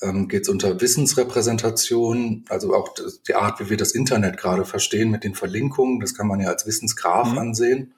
ähm, 0.02 0.28
geht 0.28 0.44
es 0.44 0.50
unter 0.50 0.80
Wissensrepräsentation, 0.80 2.46
also 2.50 2.74
auch 2.74 2.94
die 3.28 3.36
Art, 3.36 3.60
wie 3.60 3.70
wir 3.70 3.78
das 3.78 3.92
Internet 3.92 4.38
gerade 4.38 4.66
verstehen 4.66 5.12
mit 5.12 5.24
den 5.24 5.36
Verlinkungen, 5.36 6.00
das 6.00 6.16
kann 6.16 6.28
man 6.28 6.40
ja 6.40 6.48
als 6.48 6.66
Wissensgraph 6.66 7.32
mhm. 7.32 7.38
ansehen. 7.38 7.94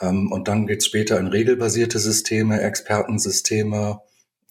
Ähm, 0.00 0.30
und 0.30 0.48
dann 0.48 0.66
geht 0.66 0.80
es 0.80 0.86
später 0.86 1.18
in 1.18 1.28
regelbasierte 1.28 1.98
Systeme, 1.98 2.60
Expertensysteme, 2.60 4.00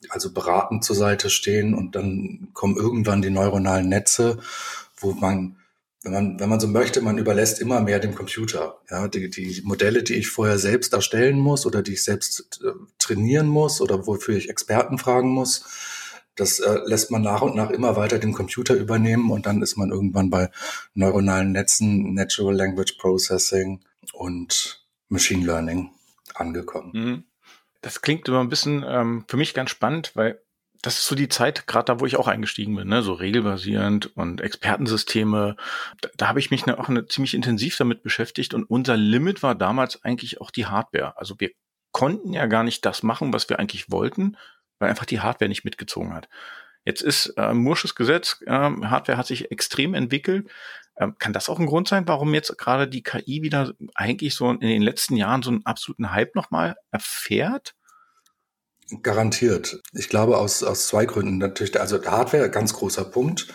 also 0.09 0.33
beratend 0.33 0.83
zur 0.83 0.95
Seite 0.95 1.29
stehen 1.29 1.73
und 1.73 1.95
dann 1.95 2.49
kommen 2.53 2.75
irgendwann 2.75 3.21
die 3.21 3.29
neuronalen 3.29 3.89
Netze, 3.89 4.39
wo 4.97 5.11
man, 5.13 5.57
wenn 6.03 6.13
man, 6.13 6.39
wenn 6.39 6.49
man 6.49 6.59
so 6.59 6.67
möchte, 6.67 7.01
man 7.01 7.17
überlässt 7.17 7.59
immer 7.59 7.81
mehr 7.81 7.99
dem 7.99 8.15
Computer. 8.15 8.79
Ja, 8.89 9.07
die, 9.07 9.29
die 9.29 9.61
Modelle, 9.63 10.03
die 10.03 10.15
ich 10.15 10.29
vorher 10.29 10.57
selbst 10.57 10.93
erstellen 10.93 11.39
muss 11.39 11.65
oder 11.65 11.81
die 11.83 11.93
ich 11.93 12.03
selbst 12.03 12.61
äh, 12.63 12.71
trainieren 12.97 13.47
muss 13.47 13.81
oder 13.81 14.07
wofür 14.07 14.35
ich 14.35 14.49
Experten 14.49 14.97
fragen 14.97 15.29
muss, 15.29 15.65
das 16.35 16.59
äh, 16.59 16.79
lässt 16.85 17.11
man 17.11 17.21
nach 17.21 17.41
und 17.41 17.55
nach 17.55 17.69
immer 17.69 17.95
weiter 17.95 18.17
dem 18.17 18.33
Computer 18.33 18.73
übernehmen 18.73 19.31
und 19.31 19.45
dann 19.45 19.61
ist 19.61 19.77
man 19.77 19.91
irgendwann 19.91 20.29
bei 20.29 20.49
neuronalen 20.93 21.51
Netzen, 21.51 22.13
Natural 22.13 22.55
Language 22.55 22.97
Processing 22.97 23.81
und 24.13 24.85
Machine 25.09 25.45
Learning 25.45 25.91
angekommen. 26.33 26.91
Mhm 26.93 27.23
das 27.81 28.01
klingt 28.01 28.27
immer 28.27 28.39
ein 28.39 28.49
bisschen 28.49 28.85
ähm, 28.87 29.25
für 29.27 29.37
mich 29.37 29.53
ganz 29.53 29.69
spannend, 29.69 30.11
weil 30.15 30.41
das 30.81 30.97
ist 30.97 31.07
so 31.07 31.15
die 31.15 31.29
Zeit, 31.29 31.67
gerade 31.67 31.85
da, 31.85 31.99
wo 31.99 32.05
ich 32.05 32.17
auch 32.17 32.27
eingestiegen 32.27 32.75
bin, 32.75 32.87
ne? 32.87 33.03
so 33.03 33.13
regelbasierend 33.13 34.15
und 34.17 34.41
Expertensysteme. 34.41 35.55
Da, 36.01 36.09
da 36.17 36.27
habe 36.27 36.39
ich 36.39 36.49
mich 36.49 36.65
ne, 36.65 36.79
auch 36.79 36.89
ne, 36.89 37.05
ziemlich 37.05 37.33
intensiv 37.33 37.77
damit 37.77 38.01
beschäftigt 38.01 38.53
und 38.53 38.63
unser 38.63 38.97
Limit 38.97 39.43
war 39.43 39.53
damals 39.53 40.03
eigentlich 40.03 40.41
auch 40.41 40.49
die 40.49 40.65
Hardware. 40.65 41.17
Also 41.17 41.39
wir 41.39 41.51
konnten 41.91 42.33
ja 42.33 42.47
gar 42.47 42.63
nicht 42.63 42.85
das 42.85 43.03
machen, 43.03 43.33
was 43.33 43.47
wir 43.49 43.59
eigentlich 43.59 43.91
wollten, 43.91 44.37
weil 44.79 44.89
einfach 44.89 45.05
die 45.05 45.19
Hardware 45.19 45.49
nicht 45.49 45.65
mitgezogen 45.65 46.13
hat. 46.13 46.29
Jetzt 46.83 47.03
ist 47.03 47.27
äh, 47.37 47.53
Mursches 47.53 47.93
Gesetz, 47.93 48.41
äh, 48.47 48.51
Hardware 48.51 49.17
hat 49.17 49.27
sich 49.27 49.51
extrem 49.51 49.93
entwickelt. 49.93 50.49
Ähm, 50.97 51.15
kann 51.17 51.33
das 51.33 51.49
auch 51.49 51.59
ein 51.59 51.65
Grund 51.65 51.87
sein, 51.87 52.07
warum 52.07 52.33
jetzt 52.33 52.57
gerade 52.57 52.87
die 52.87 53.03
KI 53.03 53.41
wieder 53.41 53.73
eigentlich 53.95 54.35
so 54.35 54.49
in 54.49 54.59
den 54.59 54.81
letzten 54.81 55.15
Jahren 55.15 55.41
so 55.41 55.51
einen 55.51 55.65
absoluten 55.65 56.11
Hype 56.11 56.35
nochmal 56.35 56.75
erfährt? 56.91 57.75
Garantiert. 59.01 59.81
Ich 59.93 60.09
glaube 60.09 60.37
aus, 60.37 60.63
aus 60.63 60.87
zwei 60.87 61.05
Gründen. 61.05 61.37
Natürlich, 61.37 61.79
also 61.79 62.03
Hardware, 62.03 62.49
ganz 62.49 62.73
großer 62.73 63.05
Punkt. 63.05 63.47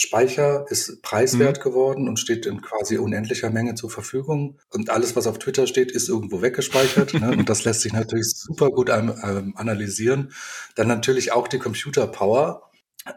Speicher 0.00 0.64
ist 0.70 1.02
preiswert 1.02 1.58
mhm. 1.58 1.62
geworden 1.62 2.08
und 2.08 2.18
steht 2.18 2.46
in 2.46 2.62
quasi 2.62 2.96
unendlicher 2.96 3.50
Menge 3.50 3.74
zur 3.74 3.90
Verfügung. 3.90 4.58
Und 4.70 4.88
alles, 4.88 5.14
was 5.14 5.26
auf 5.26 5.38
Twitter 5.38 5.66
steht, 5.66 5.92
ist 5.92 6.08
irgendwo 6.08 6.40
weggespeichert. 6.40 7.12
ne? 7.12 7.32
Und 7.36 7.50
das 7.50 7.64
lässt 7.64 7.82
sich 7.82 7.92
natürlich 7.92 8.30
super 8.30 8.70
gut 8.70 8.88
ähm, 8.88 9.52
analysieren. 9.56 10.32
Dann 10.74 10.88
natürlich 10.88 11.32
auch 11.32 11.48
die 11.48 11.58
Computer-Power, 11.58 12.70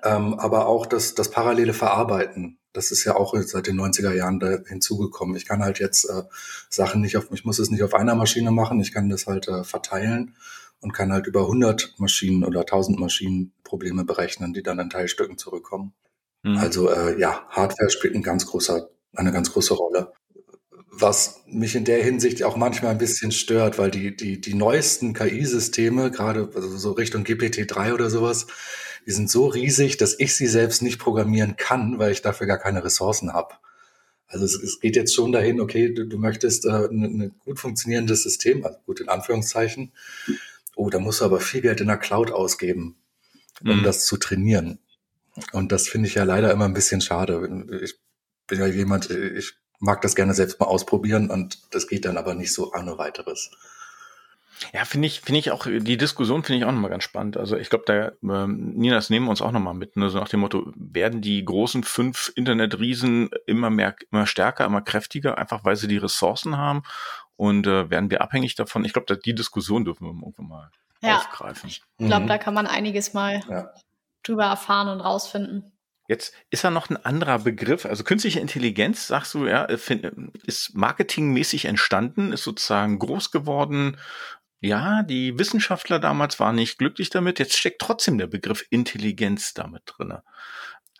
ähm, 0.03 0.33
aber 0.33 0.67
auch 0.67 0.85
das, 0.85 1.15
das 1.15 1.31
parallele 1.31 1.73
Verarbeiten. 1.73 2.59
Das 2.73 2.91
ist 2.91 3.03
ja 3.03 3.15
auch 3.15 3.35
seit 3.41 3.67
den 3.67 3.79
90er 3.79 4.13
Jahren 4.13 4.39
da 4.39 4.57
hinzugekommen. 4.67 5.35
Ich 5.35 5.45
kann 5.45 5.63
halt 5.63 5.79
jetzt 5.79 6.05
äh, 6.05 6.23
Sachen 6.69 7.01
nicht 7.01 7.15
auf, 7.17 7.27
ich 7.31 7.45
muss 7.45 7.59
es 7.59 7.69
nicht 7.69 7.83
auf 7.83 7.93
einer 7.93 8.15
Maschine 8.15 8.51
machen, 8.51 8.81
ich 8.81 8.91
kann 8.91 9.09
das 9.09 9.27
halt 9.27 9.47
äh, 9.47 9.63
verteilen 9.63 10.35
und 10.81 10.91
kann 10.91 11.13
halt 11.13 11.27
über 11.27 11.41
100 11.41 11.95
Maschinen 11.97 12.43
oder 12.43 12.61
1000 12.61 12.99
Maschinen 12.99 13.53
Probleme 13.63 14.03
berechnen, 14.03 14.53
die 14.53 14.63
dann 14.63 14.79
in 14.79 14.89
Teilstücken 14.89 15.37
zurückkommen. 15.37 15.93
Mhm. 16.43 16.57
Also 16.57 16.89
äh, 16.89 17.19
ja, 17.19 17.45
Hardware 17.49 17.89
spielt 17.89 18.15
ein 18.15 18.23
ganz 18.23 18.45
großer, 18.45 18.89
eine 19.15 19.31
ganz 19.31 19.51
große 19.53 19.73
Rolle. 19.73 20.13
Was 20.95 21.41
mich 21.47 21.75
in 21.75 21.85
der 21.85 22.03
Hinsicht 22.03 22.43
auch 22.43 22.55
manchmal 22.55 22.91
ein 22.91 22.99
bisschen 22.99 23.31
stört, 23.31 23.79
weil 23.79 23.89
die, 23.89 24.15
die, 24.15 24.39
die 24.39 24.53
neuesten 24.53 25.13
KI-Systeme, 25.13 26.11
gerade 26.11 26.49
so 26.77 26.91
Richtung 26.91 27.23
GPT-3 27.23 27.93
oder 27.93 28.09
sowas, 28.11 28.45
die 29.05 29.11
sind 29.11 29.29
so 29.29 29.47
riesig, 29.47 29.97
dass 29.97 30.19
ich 30.19 30.35
sie 30.35 30.47
selbst 30.47 30.81
nicht 30.81 30.99
programmieren 30.99 31.55
kann, 31.55 31.99
weil 31.99 32.11
ich 32.11 32.21
dafür 32.21 32.47
gar 32.47 32.57
keine 32.57 32.83
Ressourcen 32.83 33.33
habe. 33.33 33.55
Also 34.27 34.45
es, 34.45 34.55
es, 34.55 34.79
geht 34.79 34.95
jetzt 34.95 35.13
schon 35.13 35.31
dahin, 35.31 35.61
okay, 35.61 35.93
du, 35.93 36.05
du 36.05 36.17
möchtest 36.17 36.65
äh, 36.65 36.69
ein, 36.69 37.03
ein 37.03 37.35
gut 37.45 37.59
funktionierendes 37.59 38.23
System, 38.23 38.65
also 38.65 38.79
gut 38.85 38.99
in 38.99 39.09
Anführungszeichen. 39.09 39.91
Oh, 40.75 40.89
da 40.89 40.99
musst 40.99 41.21
du 41.21 41.25
aber 41.25 41.39
viel 41.39 41.61
Geld 41.61 41.81
in 41.81 41.87
der 41.87 41.97
Cloud 41.97 42.31
ausgeben, 42.31 42.95
um 43.61 43.79
mhm. 43.79 43.83
das 43.83 44.05
zu 44.05 44.17
trainieren. 44.17 44.79
Und 45.51 45.71
das 45.71 45.87
finde 45.87 46.07
ich 46.07 46.15
ja 46.15 46.23
leider 46.23 46.51
immer 46.51 46.65
ein 46.65 46.73
bisschen 46.73 47.01
schade. 47.01 47.63
Ich 47.83 47.95
bin 48.47 48.59
ja 48.59 48.67
jemand, 48.67 49.09
ich 49.11 49.53
mag 49.79 50.01
das 50.01 50.15
gerne 50.15 50.33
selbst 50.33 50.59
mal 50.59 50.65
ausprobieren 50.65 51.29
und 51.29 51.59
das 51.71 51.87
geht 51.87 52.05
dann 52.05 52.17
aber 52.17 52.33
nicht 52.33 52.53
so 52.53 52.73
ohne 52.73 52.97
weiteres. 52.97 53.51
Ja, 54.73 54.85
finde 54.85 55.07
ich, 55.07 55.21
finde 55.21 55.39
ich 55.39 55.51
auch, 55.51 55.65
die 55.65 55.97
Diskussion 55.97 56.43
finde 56.43 56.59
ich 56.59 56.65
auch 56.65 56.71
nochmal 56.71 56.89
ganz 56.89 57.03
spannend. 57.03 57.37
Also 57.37 57.57
ich 57.57 57.69
glaube, 57.69 57.85
da, 57.85 58.11
ähm, 58.23 58.73
Nina, 58.75 58.95
das 58.95 59.09
nehmen 59.09 59.25
wir 59.25 59.31
uns 59.31 59.41
auch 59.41 59.51
nochmal 59.51 59.73
mit. 59.73 59.97
Ne? 59.97 60.09
So 60.09 60.19
nach 60.19 60.29
dem 60.29 60.39
Motto, 60.39 60.71
werden 60.75 61.21
die 61.21 61.43
großen 61.43 61.83
fünf 61.83 62.31
Internetriesen 62.35 63.29
immer 63.45 63.69
mehr, 63.69 63.95
immer 64.11 64.25
stärker, 64.25 64.65
immer 64.65 64.81
kräftiger, 64.81 65.37
einfach 65.37 65.65
weil 65.65 65.75
sie 65.75 65.87
die 65.87 65.97
Ressourcen 65.97 66.57
haben 66.57 66.83
und 67.35 67.67
äh, 67.67 67.89
werden 67.89 68.09
wir 68.09 68.21
abhängig 68.21 68.55
davon? 68.55 68.85
Ich 68.85 68.93
glaube, 68.93 69.17
die 69.17 69.35
Diskussion 69.35 69.85
dürfen 69.85 70.05
wir 70.05 70.11
irgendwann 70.11 70.47
mal 70.47 70.71
ja, 71.01 71.17
aufgreifen. 71.17 71.69
Ich 71.69 71.83
glaube, 71.97 72.23
mhm. 72.23 72.27
da 72.27 72.37
kann 72.37 72.53
man 72.53 72.67
einiges 72.67 73.13
mal 73.13 73.41
ja. 73.49 73.73
drüber 74.23 74.45
erfahren 74.45 74.87
und 74.87 75.01
rausfinden. 75.01 75.71
Jetzt 76.07 76.33
ist 76.49 76.63
da 76.63 76.69
noch 76.69 76.89
ein 76.89 77.03
anderer 77.03 77.39
Begriff. 77.39 77.85
Also 77.85 78.03
künstliche 78.03 78.39
Intelligenz, 78.39 79.07
sagst 79.07 79.33
du, 79.33 79.47
ja, 79.47 79.63
ist 79.63 80.75
marketingmäßig 80.75 81.65
entstanden, 81.65 82.33
ist 82.33 82.43
sozusagen 82.43 82.99
groß 82.99 83.31
geworden, 83.31 83.97
ja, 84.63 85.03
die 85.03 85.37
Wissenschaftler 85.37 85.99
damals 85.99 86.39
waren 86.39 86.55
nicht 86.55 86.77
glücklich 86.77 87.09
damit. 87.09 87.37
Jetzt 87.37 87.57
steckt 87.57 87.81
trotzdem 87.81 88.17
der 88.17 88.27
Begriff 88.27 88.65
Intelligenz 88.69 89.53
damit 89.53 89.83
drinne. 89.85 90.23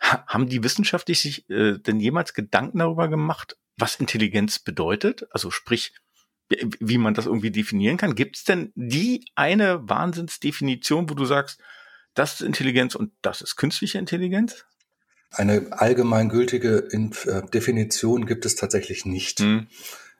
Ha, 0.02 0.22
haben 0.26 0.50
die 0.50 0.62
wissenschaftlich 0.62 1.20
sich 1.20 1.48
äh, 1.48 1.78
denn 1.78 1.98
jemals 1.98 2.34
Gedanken 2.34 2.80
darüber 2.80 3.08
gemacht, 3.08 3.56
was 3.78 3.96
Intelligenz 3.96 4.58
bedeutet? 4.58 5.26
Also 5.30 5.50
sprich, 5.50 5.94
wie 6.50 6.98
man 6.98 7.14
das 7.14 7.24
irgendwie 7.24 7.50
definieren 7.50 7.96
kann. 7.96 8.14
Gibt 8.14 8.36
es 8.36 8.44
denn 8.44 8.70
die 8.74 9.24
eine 9.34 9.88
Wahnsinnsdefinition, 9.88 11.08
wo 11.08 11.14
du 11.14 11.24
sagst, 11.24 11.58
das 12.12 12.34
ist 12.34 12.40
Intelligenz 12.42 12.94
und 12.94 13.12
das 13.22 13.40
ist 13.40 13.56
künstliche 13.56 13.96
Intelligenz? 13.98 14.66
Eine 15.30 15.68
allgemeingültige 15.70 16.86
äh, 16.92 17.48
Definition 17.48 18.26
gibt 18.26 18.44
es 18.44 18.56
tatsächlich 18.56 19.06
nicht. 19.06 19.40
Hm. 19.40 19.68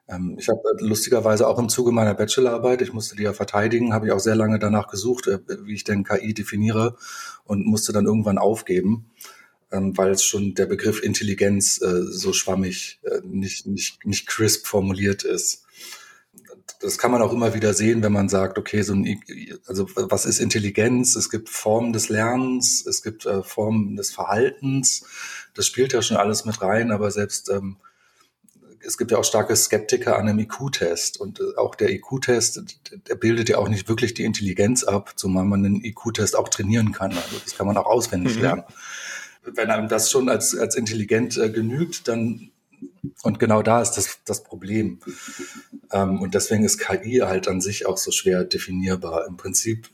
Ähm, 0.09 0.37
ich 0.39 0.49
habe 0.49 0.61
äh, 0.61 0.85
lustigerweise 0.85 1.49
auch 1.49 1.59
im 1.59 1.69
Zuge 1.69 1.93
meiner 1.93 2.15
Bachelorarbeit, 2.15 2.83
ich 2.83 2.93
musste 2.93 3.17
die 3.17 3.23
ja 3.23 3.33
verteidigen, 3.33 3.95
habe 3.95 4.07
ich 4.07 4.13
auch 4.13 4.21
sehr 4.21 4.37
lange 4.37 4.59
danach 4.59 4.89
gesucht, 4.89 5.27
äh, 5.29 5.39
wie 5.65 5.75
ich 5.75 5.85
denn 5.85 6.05
KI 6.05 6.35
definiere 6.35 6.97
und 7.45 7.67
musste 7.67 7.93
dann 7.93 8.07
irgendwann 8.07 8.39
aufgeben, 8.39 9.11
ähm, 9.73 9.97
weil 9.97 10.11
es 10.13 10.25
schon 10.25 10.55
der 10.55 10.67
Begriff 10.67 11.03
Intelligenz 11.03 11.81
äh, 11.81 12.03
so 12.03 12.33
schwammig, 12.33 13.01
nicht, 13.23 13.67
nicht, 13.67 14.05
nicht 14.05 14.27
crisp 14.27 14.67
formuliert 14.67 15.25
ist. 15.25 15.63
Das 16.81 16.99
kann 16.99 17.11
man 17.11 17.23
auch 17.23 17.33
immer 17.33 17.55
wieder 17.55 17.73
sehen, 17.73 18.03
wenn 18.03 18.13
man 18.13 18.29
sagt, 18.29 18.59
okay, 18.59 18.83
so 18.83 18.93
ein, 18.93 19.23
also 19.67 19.89
was 19.95 20.27
ist 20.27 20.39
Intelligenz? 20.39 21.17
Es 21.17 21.31
gibt 21.31 21.49
Formen 21.49 21.95
des 21.95 22.11
Lernens, 22.11 22.85
es 22.87 23.03
gibt 23.03 23.27
Formen 23.45 23.97
des 23.97 24.11
Verhaltens. 24.11 25.07
Das 25.55 25.67
spielt 25.67 25.95
ja 25.95 26.03
schon 26.03 26.19
alles 26.19 26.45
mit 26.45 26.61
rein, 26.61 26.91
aber 26.91 27.11
selbst 27.11 27.49
ähm, 27.49 27.79
es 28.87 28.99
gibt 28.99 29.11
ja 29.11 29.19
auch 29.19 29.25
starke 29.25 29.57
Skeptiker 29.57 30.19
an 30.19 30.29
einem 30.29 30.39
IQ-Test 30.41 31.21
und 31.21 31.41
äh, 31.41 31.57
auch 31.57 31.75
der 31.75 31.91
IQ-Test, 31.91 32.63
der 33.09 33.15
bildet 33.15 33.49
ja 33.49 33.59
auch 33.59 33.69
nicht 33.69 33.89
wirklich 33.89 34.15
die 34.15 34.25
Intelligenz 34.25 34.85
ab, 34.85 35.13
zumal 35.17 35.45
man 35.45 35.65
einen 35.65 35.85
IQ-Test 35.85 36.37
auch 36.37 36.49
trainieren 36.49 36.93
kann. 36.93 37.13
Also 37.13 37.39
das 37.43 37.57
kann 37.57 37.67
man 37.67 37.77
auch 37.77 37.87
auswendig 37.87 38.37
mhm. 38.37 38.43
lernen. 38.43 38.63
Wenn 39.45 39.71
einem 39.71 39.89
das 39.89 40.11
schon 40.11 40.29
als, 40.29 40.57
als 40.57 40.75
intelligent 40.75 41.37
äh, 41.37 41.51
genügt, 41.51 42.09
dann 42.09 42.51
und 43.23 43.39
genau 43.39 43.63
da 43.63 43.81
ist 43.81 43.93
das, 43.93 44.19
das 44.25 44.43
Problem. 44.43 45.01
Ähm, 45.93 46.21
und 46.21 46.35
deswegen 46.35 46.65
ist 46.65 46.79
KI 46.79 47.21
halt 47.23 47.49
an 47.49 47.61
sich 47.61 47.87
auch 47.87 47.97
so 47.97 48.11
schwer 48.11 48.45
definierbar. 48.45 49.27
Im 49.27 49.37
Prinzip, 49.37 49.89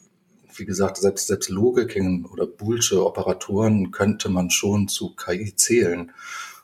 wie 0.57 0.65
gesagt, 0.65 0.97
selbst, 0.97 1.29
selbst 1.29 1.51
Logiken 1.51 2.27
oder 2.27 2.47
Boolsche 2.47 3.05
Operatoren 3.05 3.91
könnte 3.91 4.29
man 4.29 4.51
schon 4.51 4.89
zu 4.89 5.15
KI 5.15 5.55
zählen 5.55 6.13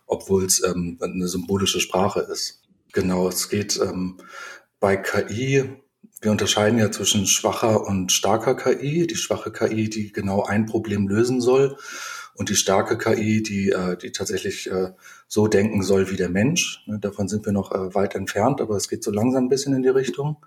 obwohl 0.06 0.44
es 0.44 0.62
ähm, 0.64 0.98
eine 1.00 1.28
symbolische 1.28 1.80
Sprache 1.80 2.20
ist. 2.20 2.62
Genau, 2.92 3.28
es 3.28 3.48
geht 3.48 3.78
ähm, 3.80 4.18
bei 4.80 4.96
KI, 4.96 5.64
wir 6.20 6.30
unterscheiden 6.30 6.78
ja 6.78 6.90
zwischen 6.90 7.26
schwacher 7.26 7.86
und 7.86 8.10
starker 8.10 8.54
KI. 8.54 9.06
Die 9.06 9.16
schwache 9.16 9.52
KI, 9.52 9.90
die 9.90 10.12
genau 10.12 10.44
ein 10.44 10.66
Problem 10.66 11.08
lösen 11.08 11.40
soll 11.40 11.76
und 12.34 12.48
die 12.48 12.56
starke 12.56 12.98
KI, 12.98 13.42
die, 13.42 13.70
äh, 13.70 13.96
die 13.96 14.12
tatsächlich 14.12 14.70
äh, 14.70 14.92
so 15.28 15.46
denken 15.46 15.82
soll 15.82 16.10
wie 16.10 16.16
der 16.16 16.28
Mensch. 16.28 16.82
Ne, 16.86 16.98
davon 16.98 17.28
sind 17.28 17.44
wir 17.44 17.52
noch 17.52 17.72
äh, 17.72 17.94
weit 17.94 18.14
entfernt, 18.14 18.60
aber 18.60 18.76
es 18.76 18.88
geht 18.88 19.02
so 19.04 19.10
langsam 19.10 19.44
ein 19.44 19.48
bisschen 19.48 19.74
in 19.74 19.82
die 19.82 19.88
Richtung. 19.88 20.44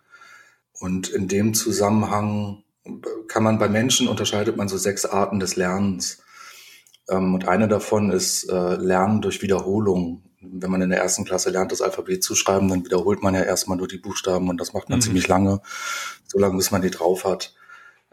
Und 0.79 1.09
in 1.09 1.27
dem 1.27 1.53
Zusammenhang 1.53 2.63
äh, 2.85 2.91
kann 3.27 3.43
man 3.43 3.59
bei 3.59 3.69
Menschen 3.69 4.07
unterscheidet 4.07 4.57
man 4.57 4.69
so 4.69 4.77
sechs 4.77 5.05
Arten 5.05 5.39
des 5.39 5.55
Lernens. 5.55 6.21
Ähm, 7.09 7.33
und 7.33 7.47
eine 7.47 7.67
davon 7.67 8.11
ist 8.11 8.49
äh, 8.49 8.75
Lernen 8.75 9.21
durch 9.21 9.41
Wiederholung. 9.41 10.23
Wenn 10.41 10.71
man 10.71 10.81
in 10.81 10.89
der 10.89 10.99
ersten 10.99 11.25
Klasse 11.25 11.49
lernt, 11.49 11.71
das 11.71 11.81
Alphabet 11.81 12.23
zu 12.23 12.33
schreiben, 12.35 12.69
dann 12.69 12.85
wiederholt 12.85 13.21
man 13.21 13.33
ja 13.33 13.43
erstmal 13.43 13.77
nur 13.77 13.87
die 13.87 13.97
Buchstaben 13.97 14.49
und 14.49 14.59
das 14.61 14.73
macht 14.73 14.89
man 14.89 14.99
mhm. 14.99 15.03
ziemlich 15.03 15.27
lange, 15.27 15.61
so 16.27 16.39
lange 16.39 16.57
bis 16.57 16.71
man 16.71 16.81
die 16.81 16.91
drauf 16.91 17.25
hat. 17.25 17.53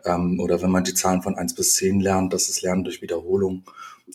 Ähm, 0.05 0.41
oder 0.41 0.63
wenn 0.63 0.71
man 0.71 0.85
die 0.85 0.95
Zahlen 0.95 1.23
von 1.23 1.37
eins 1.37 1.55
bis 1.55 1.75
zehn 1.75 2.01
lernt, 2.01 2.33
das 2.33 2.49
ist 2.49 2.63
Lernen 2.63 2.85
durch 2.85 3.03
Wiederholung. 3.03 3.65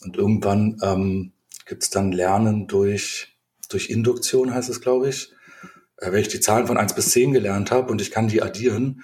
Und 0.03 0.17
irgendwann 0.17 0.77
ähm, 0.81 1.31
gibt 1.65 1.83
es 1.83 1.89
dann 1.89 2.11
Lernen 2.11 2.67
durch, 2.67 3.37
durch 3.69 3.89
Induktion, 3.89 4.53
heißt 4.53 4.69
es, 4.69 4.81
glaube 4.81 5.09
ich. 5.09 5.31
Äh, 5.97 6.11
wenn 6.11 6.21
ich 6.21 6.27
die 6.27 6.39
Zahlen 6.39 6.67
von 6.67 6.77
eins 6.77 6.95
bis 6.95 7.11
zehn 7.11 7.31
gelernt 7.31 7.71
habe 7.71 7.91
und 7.91 8.01
ich 8.01 8.11
kann 8.11 8.27
die 8.27 8.41
addieren, 8.41 9.03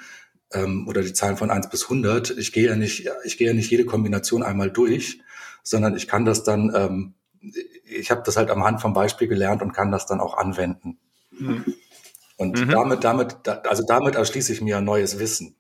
ähm, 0.53 0.88
oder 0.88 1.01
die 1.01 1.13
Zahlen 1.13 1.38
von 1.38 1.51
eins 1.51 1.69
bis 1.69 1.84
100, 1.84 2.31
ich 2.38 2.51
gehe 2.51 2.67
ja 2.67 2.75
nicht, 2.75 3.10
ich 3.25 3.38
gehe 3.38 3.48
ja 3.48 3.53
nicht 3.53 3.69
jede 3.69 3.86
Kombination 3.86 4.43
einmal 4.43 4.72
durch, 4.72 5.19
sondern 5.67 5.95
ich 5.95 6.07
kann 6.07 6.25
das 6.25 6.43
dann, 6.43 6.74
ähm, 6.74 7.13
ich 7.83 8.09
habe 8.09 8.24
das 8.25 8.38
halt 8.38 8.50
am 8.50 8.63
Hand 8.63 8.81
vom 8.81 8.93
Beispiel 8.93 9.27
gelernt 9.27 9.62
und 9.62 9.74
kann 9.74 9.91
das 9.91 10.05
dann 10.05 10.21
auch 10.21 10.38
anwenden. 10.38 10.97
Mhm. 11.31 11.65
Und 12.38 12.59
mhm. 12.59 12.69
damit, 12.69 13.03
damit, 13.03 13.47
also 13.47 13.84
damit 13.86 14.15
erschließe 14.15 14.53
ich 14.53 14.62
mir 14.62 14.77
ein 14.77 14.86
neues 14.86 15.19
Wissen. 15.19 15.56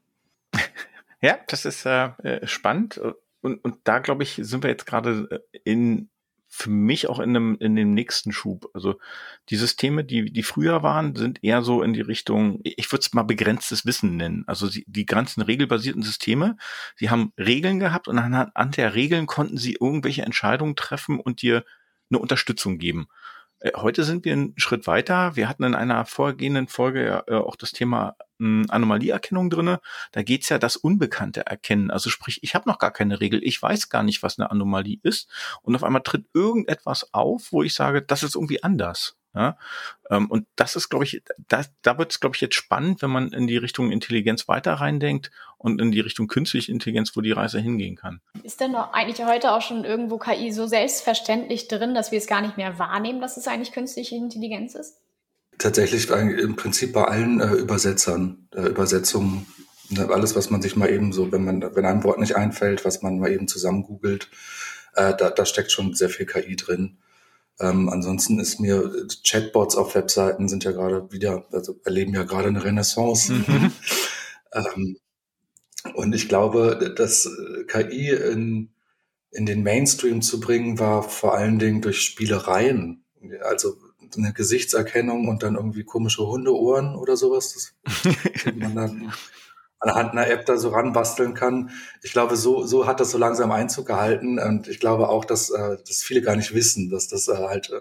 Ja, 1.19 1.39
das 1.47 1.65
ist 1.65 1.83
äh, 1.87 2.09
äh 2.21 2.45
spannend. 2.45 3.01
Und, 3.41 3.65
und 3.65 3.79
da, 3.85 3.97
glaube 3.97 4.21
ich, 4.21 4.39
sind 4.43 4.61
wir 4.61 4.69
jetzt 4.69 4.85
gerade 4.85 5.41
äh, 5.51 5.59
in 5.63 6.09
für 6.57 6.71
mich 6.71 7.07
auch 7.07 7.19
in 7.19 7.35
dem, 7.35 7.55
in 7.59 7.75
dem 7.75 7.93
nächsten 7.93 8.31
Schub. 8.31 8.71
Also 8.73 8.95
die 9.49 9.55
Systeme, 9.57 10.03
die, 10.03 10.31
die 10.31 10.41
früher 10.41 10.81
waren, 10.81 11.15
sind 11.15 11.43
eher 11.43 11.61
so 11.61 11.83
in 11.83 11.93
die 11.93 12.01
Richtung, 12.01 12.59
ich 12.63 12.91
würde 12.91 13.01
es 13.01 13.13
mal 13.13 13.21
begrenztes 13.21 13.85
Wissen 13.85 14.17
nennen. 14.17 14.43
Also 14.47 14.65
sie, 14.65 14.83
die 14.87 15.05
ganzen 15.05 15.43
regelbasierten 15.43 16.01
Systeme, 16.01 16.57
sie 16.95 17.11
haben 17.11 17.31
Regeln 17.37 17.79
gehabt 17.79 18.07
und 18.07 18.17
anhand 18.17 18.75
der 18.75 18.95
Regeln 18.95 19.27
konnten 19.27 19.57
sie 19.57 19.77
irgendwelche 19.79 20.23
Entscheidungen 20.23 20.75
treffen 20.75 21.19
und 21.19 21.43
dir 21.43 21.63
eine 22.09 22.17
Unterstützung 22.17 22.79
geben. 22.79 23.07
Äh, 23.59 23.73
heute 23.75 24.03
sind 24.03 24.25
wir 24.25 24.33
einen 24.33 24.53
Schritt 24.57 24.87
weiter. 24.87 25.35
Wir 25.35 25.47
hatten 25.47 25.63
in 25.63 25.75
einer 25.75 26.05
vorgehenden 26.05 26.67
Folge 26.67 27.23
äh, 27.27 27.35
auch 27.35 27.55
das 27.55 27.71
Thema 27.71 28.15
hm, 28.39 28.65
Anomalieerkennung 28.69 29.49
drinne. 29.49 29.79
Da 30.11 30.23
geht's 30.23 30.49
ja 30.49 30.57
das 30.57 30.75
Unbekannte 30.75 31.45
erkennen. 31.45 31.91
Also 31.91 32.09
sprich, 32.09 32.39
ich 32.43 32.55
habe 32.55 32.69
noch 32.69 32.79
gar 32.79 32.91
keine 32.91 33.19
Regel. 33.19 33.43
Ich 33.43 33.61
weiß 33.61 33.89
gar 33.89 34.03
nicht, 34.03 34.23
was 34.23 34.39
eine 34.39 34.51
Anomalie 34.51 34.99
ist. 35.03 35.29
Und 35.61 35.75
auf 35.75 35.83
einmal 35.83 36.03
tritt 36.03 36.25
irgendetwas 36.33 37.13
auf, 37.13 37.51
wo 37.51 37.63
ich 37.63 37.73
sage, 37.73 38.01
das 38.01 38.23
ist 38.23 38.35
irgendwie 38.35 38.63
anders. 38.63 39.17
Ja? 39.37 39.57
Ähm, 40.09 40.29
und 40.29 40.47
das 40.55 40.75
ist, 40.75 40.89
glaube 40.89 41.05
ich, 41.05 41.21
da, 41.47 41.63
da 41.81 41.97
wird 41.97 42.11
es, 42.11 42.19
glaube 42.19 42.35
ich, 42.35 42.41
jetzt 42.41 42.55
spannend, 42.55 43.01
wenn 43.01 43.11
man 43.11 43.31
in 43.31 43.47
die 43.47 43.57
Richtung 43.57 43.91
Intelligenz 43.91 44.47
weiter 44.47 44.73
reindenkt 44.73 45.31
und 45.57 45.79
in 45.79 45.91
die 45.91 45.99
Richtung 45.99 46.27
künstliche 46.27 46.71
Intelligenz, 46.71 47.15
wo 47.15 47.21
die 47.21 47.31
Reise 47.31 47.59
hingehen 47.59 47.95
kann. 47.95 48.21
Ist 48.43 48.59
denn 48.59 48.75
eigentlich 48.75 49.25
heute 49.25 49.51
auch 49.51 49.61
schon 49.61 49.85
irgendwo 49.85 50.17
KI 50.17 50.51
so 50.51 50.67
selbstverständlich 50.67 51.67
drin, 51.67 51.93
dass 51.93 52.11
wir 52.11 52.17
es 52.17 52.27
gar 52.27 52.41
nicht 52.41 52.57
mehr 52.57 52.79
wahrnehmen, 52.79 53.21
dass 53.21 53.37
es 53.37 53.47
eigentlich 53.47 53.71
künstliche 53.71 54.15
Intelligenz 54.15 54.75
ist? 54.75 54.97
Tatsächlich 55.57 56.09
im 56.09 56.55
Prinzip 56.55 56.93
bei 56.93 57.05
allen 57.05 57.39
äh, 57.39 57.53
Übersetzern, 57.53 58.47
äh, 58.53 58.67
Übersetzungen, 58.67 59.47
ne, 59.89 60.07
alles, 60.09 60.35
was 60.35 60.49
man 60.49 60.61
sich 60.61 60.75
mal 60.75 60.89
eben 60.89 61.13
so, 61.13 61.31
wenn 61.31 61.43
man, 61.43 61.61
wenn 61.75 61.85
einem 61.85 62.03
Wort 62.03 62.19
nicht 62.19 62.35
einfällt, 62.35 62.85
was 62.85 63.01
man 63.01 63.19
mal 63.19 63.31
eben 63.31 63.47
zusammen 63.47 63.83
googelt, 63.83 64.29
äh, 64.95 65.15
da, 65.15 65.29
da 65.31 65.45
steckt 65.45 65.71
schon 65.71 65.93
sehr 65.95 66.09
viel 66.09 66.25
KI 66.25 66.55
drin. 66.55 66.97
Ähm, 67.59 67.89
ansonsten 67.89 68.39
ist 68.39 68.59
mir 68.59 69.07
Chatbots 69.25 69.75
auf 69.75 69.95
Webseiten 69.95 70.47
sind 70.47 70.63
ja 70.63 70.71
gerade 70.71 71.11
wieder, 71.11 71.45
also 71.51 71.79
erleben 71.83 72.13
ja 72.13 72.23
gerade 72.23 72.49
eine 72.49 72.63
Renaissance. 72.63 73.33
Mhm. 73.33 73.71
ähm, 74.53 74.97
und 75.95 76.13
ich 76.13 76.29
glaube, 76.29 76.93
dass 76.95 77.29
KI 77.67 78.09
in, 78.11 78.69
in 79.31 79.45
den 79.45 79.63
Mainstream 79.63 80.21
zu 80.21 80.39
bringen, 80.39 80.77
war 80.77 81.01
vor 81.01 81.33
allen 81.33 81.57
Dingen 81.57 81.81
durch 81.81 82.01
Spielereien. 82.01 83.03
Also 83.41 83.77
eine 84.15 84.33
Gesichtserkennung 84.33 85.27
und 85.27 85.43
dann 85.43 85.55
irgendwie 85.55 85.83
komische 85.83 86.25
Hundeohren 86.25 86.95
oder 86.95 87.17
sowas, 87.17 87.53
das 87.53 88.05
man 88.55 88.75
dann 88.75 89.13
anhand 89.79 90.11
einer 90.11 90.27
App 90.27 90.45
da 90.45 90.57
so 90.57 90.69
ranbasteln 90.69 91.33
kann. 91.33 91.71
Ich 92.01 92.11
glaube, 92.11 92.35
so, 92.35 92.65
so 92.65 92.87
hat 92.87 92.99
das 92.99 93.11
so 93.11 93.17
langsam 93.17 93.51
Einzug 93.51 93.87
gehalten 93.87 94.39
und 94.39 94.67
ich 94.67 94.79
glaube 94.79 95.09
auch, 95.09 95.25
dass, 95.25 95.49
äh, 95.49 95.77
dass 95.87 96.03
viele 96.03 96.21
gar 96.21 96.35
nicht 96.35 96.53
wissen, 96.53 96.89
dass 96.89 97.07
das 97.07 97.27
äh, 97.27 97.35
halt 97.35 97.71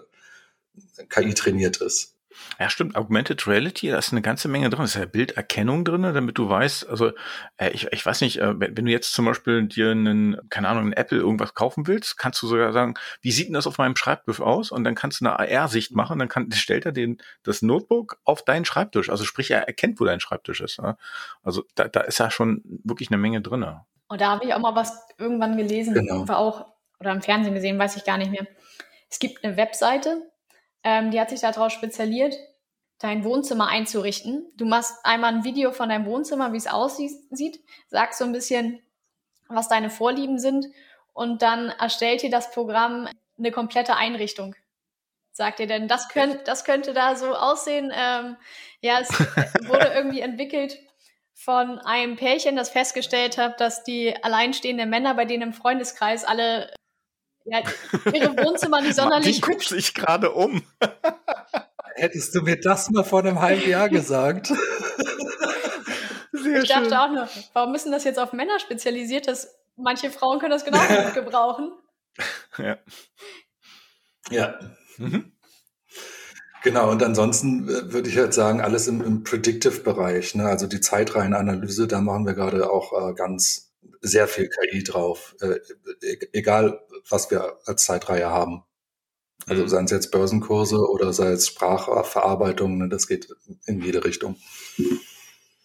äh, 0.97 1.05
KI 1.05 1.33
trainiert 1.33 1.77
ist. 1.77 2.16
Ja, 2.59 2.69
stimmt. 2.69 2.95
Augmented 2.95 3.47
Reality, 3.47 3.89
da 3.89 3.97
ist 3.97 4.11
eine 4.11 4.21
ganze 4.21 4.47
Menge 4.47 4.69
drin. 4.69 4.79
Da 4.79 4.85
ist 4.85 4.95
ja 4.95 5.05
Bilderkennung 5.05 5.85
drin, 5.85 6.03
damit 6.03 6.37
du 6.37 6.49
weißt, 6.49 6.89
also 6.89 7.11
äh, 7.57 7.69
ich, 7.71 7.87
ich 7.91 8.05
weiß 8.05 8.21
nicht, 8.21 8.39
äh, 8.39 8.59
wenn, 8.59 8.85
du 8.85 8.91
jetzt 8.91 9.13
zum 9.13 9.25
Beispiel 9.25 9.67
dir 9.67 9.91
einen, 9.91 10.37
keine 10.49 10.67
Ahnung, 10.69 10.83
einen 10.83 10.93
Apple 10.93 11.17
irgendwas 11.17 11.53
kaufen 11.53 11.87
willst, 11.87 12.17
kannst 12.17 12.41
du 12.41 12.47
sogar 12.47 12.73
sagen, 12.73 12.95
wie 13.21 13.31
sieht 13.31 13.47
denn 13.47 13.53
das 13.53 13.67
auf 13.67 13.77
meinem 13.77 13.95
Schreibtisch 13.95 14.41
aus? 14.41 14.71
Und 14.71 14.83
dann 14.83 14.95
kannst 14.95 15.21
du 15.21 15.25
eine 15.25 15.39
AR-Sicht 15.39 15.95
machen, 15.95 16.19
dann 16.19 16.29
kann, 16.29 16.51
stellt 16.51 16.85
er 16.85 16.91
den, 16.91 17.17
das 17.43 17.61
Notebook 17.61 18.19
auf 18.23 18.43
deinen 18.43 18.65
Schreibtisch. 18.65 19.09
Also 19.09 19.23
sprich, 19.23 19.51
er 19.51 19.67
erkennt, 19.67 19.99
wo 19.99 20.05
dein 20.05 20.19
Schreibtisch 20.19 20.61
ist. 20.61 20.77
Ja? 20.77 20.97
Also 21.43 21.63
da, 21.75 21.87
da 21.87 22.01
ist 22.01 22.19
ja 22.19 22.31
schon 22.31 22.61
wirklich 22.83 23.09
eine 23.09 23.17
Menge 23.17 23.41
drin. 23.41 23.65
Und 24.07 24.21
da 24.21 24.31
habe 24.31 24.45
ich 24.45 24.53
auch 24.53 24.59
mal 24.59 24.75
was 24.75 25.05
irgendwann 25.17 25.57
gelesen, 25.57 25.93
genau. 25.93 26.27
war 26.27 26.37
auch, 26.37 26.65
oder 26.99 27.11
im 27.11 27.21
Fernsehen 27.21 27.53
gesehen, 27.53 27.77
weiß 27.77 27.97
ich 27.97 28.05
gar 28.05 28.17
nicht 28.17 28.31
mehr. 28.31 28.47
Es 29.09 29.19
gibt 29.19 29.43
eine 29.43 29.57
Webseite, 29.57 30.21
ähm, 30.87 31.11
die 31.11 31.19
hat 31.19 31.29
sich 31.29 31.41
darauf 31.41 31.69
spezialisiert, 31.73 32.37
dein 32.99 33.25
Wohnzimmer 33.25 33.67
einzurichten. 33.67 34.49
Du 34.55 34.65
machst 34.65 34.95
einmal 35.03 35.33
ein 35.33 35.43
Video 35.43 35.73
von 35.73 35.89
deinem 35.89 36.05
Wohnzimmer, 36.05 36.53
wie 36.53 36.57
es 36.57 36.67
aussieht, 36.67 37.59
sagst 37.89 38.19
so 38.19 38.25
ein 38.25 38.31
bisschen, 38.31 38.81
was 39.49 39.67
deine 39.67 39.89
Vorlieben 39.89 40.39
sind 40.39 40.65
und 41.11 41.41
dann 41.41 41.69
erstellt 41.69 42.21
dir 42.21 42.29
das 42.29 42.51
Programm 42.51 43.09
eine 43.37 43.51
komplette 43.51 43.97
Einrichtung. 43.97 44.55
Sagt 45.33 45.59
ihr 45.59 45.67
denn, 45.67 45.89
das, 45.89 46.07
könnt, 46.07 46.47
das 46.47 46.63
könnte 46.63 46.93
da 46.93 47.17
so 47.17 47.35
aussehen? 47.35 47.91
Ähm, 47.93 48.37
ja, 48.79 48.99
es 49.01 49.09
wurde 49.67 49.91
irgendwie 49.93 50.21
entwickelt 50.21 50.79
von 51.33 51.79
einem 51.79 52.15
Pärchen, 52.15 52.55
das 52.55 52.69
festgestellt 52.69 53.37
hat, 53.37 53.59
dass 53.59 53.83
die 53.83 54.15
alleinstehenden 54.23 54.89
Männer 54.89 55.15
bei 55.15 55.25
denen 55.25 55.43
im 55.43 55.53
Freundeskreis 55.53 56.23
alle 56.23 56.71
ja, 57.47 57.61
ihre 58.13 58.35
Wohnzimmer 58.37 58.81
nicht 58.81 58.95
sonderlich. 58.95 59.35
Die 59.35 59.41
guckt 59.41 59.63
sich 59.63 59.93
gerade 59.93 60.31
um. 60.31 60.63
Hättest 61.95 62.35
du 62.35 62.41
mir 62.41 62.59
das 62.59 62.89
mal 62.91 63.03
vor 63.03 63.19
einem 63.19 63.41
halben 63.41 63.67
Jahr 63.67 63.89
gesagt? 63.89 64.53
Sehr 66.31 66.61
ich 66.61 66.69
dachte 66.69 66.85
schön. 66.85 66.93
auch 66.93 67.09
nur, 67.09 67.27
warum 67.53 67.71
müssen 67.71 67.91
das 67.91 68.03
jetzt 68.03 68.19
auf 68.19 68.33
Männer 68.33 68.59
spezialisiert? 68.59 69.27
Dass 69.27 69.55
manche 69.75 70.11
Frauen 70.11 70.39
können 70.39 70.51
das 70.51 70.65
genauso 70.65 70.93
gut 70.93 71.13
gebrauchen. 71.15 71.71
Ja. 72.57 72.77
Ja. 74.29 74.59
Mhm. 74.97 75.31
Genau, 76.63 76.91
und 76.91 77.01
ansonsten 77.01 77.67
äh, 77.69 77.93
würde 77.93 78.09
ich 78.09 78.17
halt 78.17 78.33
sagen, 78.33 78.61
alles 78.61 78.87
im, 78.87 79.01
im 79.01 79.23
Predictive-Bereich, 79.23 80.35
ne? 80.35 80.45
also 80.45 80.67
die 80.67 80.81
Zeitreihenanalyse, 80.81 81.87
da 81.87 82.01
machen 82.01 82.25
wir 82.25 82.33
gerade 82.33 82.69
auch 82.69 83.09
äh, 83.09 83.13
ganz 83.13 83.67
sehr 84.01 84.27
viel 84.27 84.49
KI 84.49 84.83
drauf, 84.83 85.35
äh, 85.41 85.59
e 86.01 86.17
egal 86.33 86.81
was 87.09 87.31
wir 87.31 87.57
als 87.65 87.85
Zeitreihe 87.85 88.29
haben. 88.29 88.63
Also 89.45 89.63
mhm. 89.63 89.67
seien 89.69 89.85
es 89.85 89.91
jetzt 89.91 90.11
Börsenkurse 90.11 90.89
oder 90.89 91.13
sei 91.13 91.31
es 91.31 91.47
Sprachverarbeitung, 91.47 92.77
ne? 92.77 92.89
das 92.89 93.07
geht 93.07 93.27
in 93.65 93.81
jede 93.81 94.03
Richtung. 94.03 94.35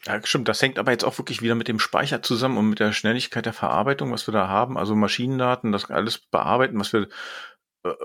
Ja, 0.05 0.21
stimmt. 0.25 0.49
Das 0.49 0.61
hängt 0.61 0.79
aber 0.79 0.91
jetzt 0.91 1.05
auch 1.05 1.17
wirklich 1.19 1.43
wieder 1.43 1.55
mit 1.55 1.69
dem 1.69 1.79
Speicher 1.79 2.23
zusammen 2.23 2.59
und 2.59 2.71
mit 2.71 2.81
der 2.81 2.93
Schnelligkeit 2.93 3.47
der 3.47 3.53
Verarbeitung, 3.53 4.13
was 4.13 4.27
wir 4.27 4.33
da 4.33 4.49
haben. 4.49 4.77
Also 4.77 4.97
Maschinendaten, 4.97 5.71
das 5.71 5.91
alles 5.91 6.19
bearbeiten, 6.19 6.79
was 6.79 6.93
wir 6.93 7.09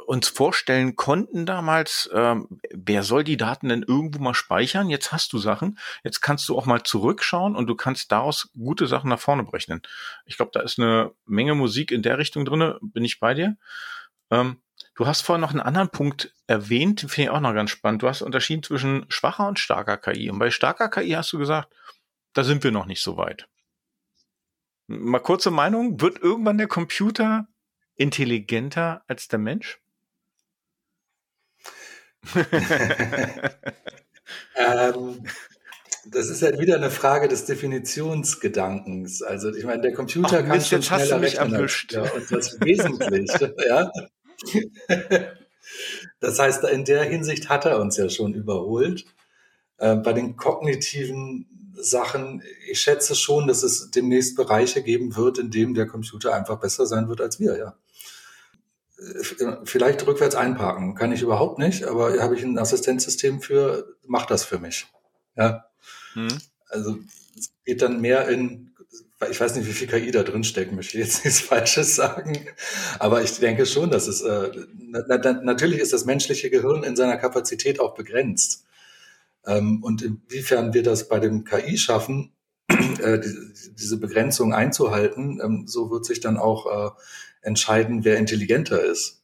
uns 0.07 0.27
vorstellen 0.27 0.95
konnten 0.95 1.45
damals, 1.45 2.09
ähm, 2.13 2.59
wer 2.71 3.03
soll 3.03 3.23
die 3.23 3.37
Daten 3.37 3.69
denn 3.69 3.83
irgendwo 3.83 4.19
mal 4.19 4.33
speichern? 4.33 4.89
Jetzt 4.89 5.11
hast 5.11 5.33
du 5.33 5.37
Sachen, 5.37 5.77
jetzt 6.03 6.21
kannst 6.21 6.49
du 6.49 6.57
auch 6.57 6.65
mal 6.65 6.83
zurückschauen 6.83 7.55
und 7.55 7.67
du 7.67 7.75
kannst 7.75 8.11
daraus 8.11 8.49
gute 8.57 8.87
Sachen 8.87 9.09
nach 9.09 9.19
vorne 9.19 9.43
berechnen. 9.43 9.81
Ich 10.25 10.37
glaube, 10.37 10.51
da 10.53 10.61
ist 10.61 10.79
eine 10.79 11.11
Menge 11.25 11.53
Musik 11.53 11.91
in 11.91 12.01
der 12.01 12.17
Richtung 12.17 12.43
drinne. 12.45 12.79
bin 12.81 13.05
ich 13.05 13.19
bei 13.19 13.35
dir. 13.35 13.57
Ähm, 14.31 14.61
du 14.95 15.05
hast 15.05 15.21
vorhin 15.21 15.41
noch 15.41 15.51
einen 15.51 15.61
anderen 15.61 15.89
Punkt 15.89 16.33
erwähnt, 16.47 17.01
finde 17.01 17.21
ich 17.21 17.29
auch 17.29 17.39
noch 17.39 17.53
ganz 17.53 17.69
spannend. 17.69 18.01
Du 18.01 18.07
hast 18.07 18.23
unterschieden 18.23 18.63
zwischen 18.63 19.05
schwacher 19.09 19.47
und 19.47 19.59
starker 19.59 19.97
KI. 19.97 20.31
Und 20.31 20.39
bei 20.39 20.49
starker 20.49 20.89
KI 20.89 21.11
hast 21.11 21.31
du 21.33 21.37
gesagt, 21.37 21.71
da 22.33 22.43
sind 22.43 22.63
wir 22.63 22.71
noch 22.71 22.87
nicht 22.87 23.01
so 23.01 23.15
weit. 23.17 23.47
Mal 24.87 25.19
kurze 25.19 25.51
Meinung, 25.51 26.01
wird 26.01 26.19
irgendwann 26.19 26.57
der 26.57 26.67
Computer 26.67 27.47
intelligenter 27.97 29.03
als 29.07 29.27
der 29.27 29.39
Mensch? 29.39 29.79
ähm, 34.55 35.23
das 36.11 36.29
ist 36.29 36.41
halt 36.41 36.59
wieder 36.59 36.75
eine 36.75 36.91
Frage 36.91 37.27
des 37.27 37.45
Definitionsgedankens. 37.45 39.21
Also 39.21 39.53
ich 39.53 39.65
meine, 39.65 39.81
der 39.81 39.93
Computer 39.93 40.27
Ach, 40.27 40.37
kann 40.39 40.49
Mist, 40.49 40.69
schon 40.69 40.79
jetzt 40.79 40.87
schneller 40.87 41.01
hast 41.01 41.11
du 41.11 41.19
mich 41.19 41.35
erwischt. 41.35 41.93
Ja, 41.93 42.03
und 42.03 42.31
das 42.31 42.59
wesentlich. 42.61 43.31
ja. 43.67 43.91
Das 46.19 46.39
heißt, 46.39 46.63
in 46.65 46.85
der 46.85 47.03
Hinsicht 47.03 47.49
hat 47.49 47.65
er 47.65 47.79
uns 47.79 47.97
ja 47.97 48.09
schon 48.09 48.33
überholt. 48.33 49.05
Äh, 49.77 49.95
bei 49.97 50.13
den 50.13 50.35
kognitiven 50.35 51.73
Sachen, 51.75 52.41
ich 52.69 52.79
schätze 52.81 53.15
schon, 53.15 53.47
dass 53.47 53.63
es 53.63 53.91
demnächst 53.91 54.35
Bereiche 54.35 54.81
geben 54.81 55.15
wird, 55.15 55.37
in 55.37 55.51
denen 55.51 55.73
der 55.73 55.87
Computer 55.87 56.33
einfach 56.33 56.59
besser 56.59 56.85
sein 56.85 57.07
wird 57.07 57.21
als 57.21 57.39
wir, 57.39 57.57
ja. 57.57 57.75
Vielleicht 59.63 60.05
rückwärts 60.07 60.35
einparken, 60.35 60.95
kann 60.95 61.11
ich 61.11 61.21
überhaupt 61.21 61.59
nicht, 61.59 61.83
aber 61.83 62.19
habe 62.19 62.35
ich 62.35 62.43
ein 62.43 62.57
Assistenzsystem 62.57 63.41
für, 63.41 63.95
macht 64.05 64.31
das 64.31 64.43
für 64.43 64.57
mich. 64.57 64.87
Ja. 65.35 65.65
Hm. 66.13 66.29
Also 66.67 66.97
es 67.37 67.51
geht 67.63 67.83
dann 67.83 68.01
mehr 68.01 68.27
in, 68.27 68.71
ich 69.29 69.39
weiß 69.39 69.55
nicht, 69.55 69.67
wie 69.67 69.73
viel 69.73 69.87
KI 69.87 70.09
da 70.09 70.23
drin 70.23 70.43
steckt, 70.43 70.71
möchte 70.71 70.97
ich 70.97 71.05
jetzt 71.05 71.25
nichts 71.25 71.41
Falsches 71.41 71.95
sagen, 71.95 72.47
aber 72.97 73.21
ich 73.21 73.37
denke 73.39 73.65
schon, 73.67 73.91
dass 73.91 74.07
es 74.07 74.21
äh, 74.21 74.51
na, 74.75 75.03
na, 75.07 75.33
natürlich 75.43 75.79
ist 75.79 75.93
das 75.93 76.05
menschliche 76.05 76.49
Gehirn 76.49 76.83
in 76.83 76.95
seiner 76.95 77.17
Kapazität 77.17 77.79
auch 77.79 77.93
begrenzt. 77.93 78.65
Ähm, 79.45 79.83
und 79.83 80.01
inwiefern 80.01 80.73
wir 80.73 80.83
das 80.83 81.07
bei 81.07 81.19
dem 81.19 81.43
KI 81.43 81.77
schaffen, 81.77 82.31
äh, 82.69 83.19
die, 83.19 83.33
diese 83.77 83.97
Begrenzung 83.97 84.53
einzuhalten, 84.53 85.39
ähm, 85.43 85.67
so 85.67 85.89
wird 85.89 86.05
sich 86.05 86.19
dann 86.19 86.37
auch 86.37 86.65
äh, 86.65 86.91
entscheiden, 87.47 88.03
wer 88.03 88.17
intelligenter 88.17 88.83
ist. 88.83 89.23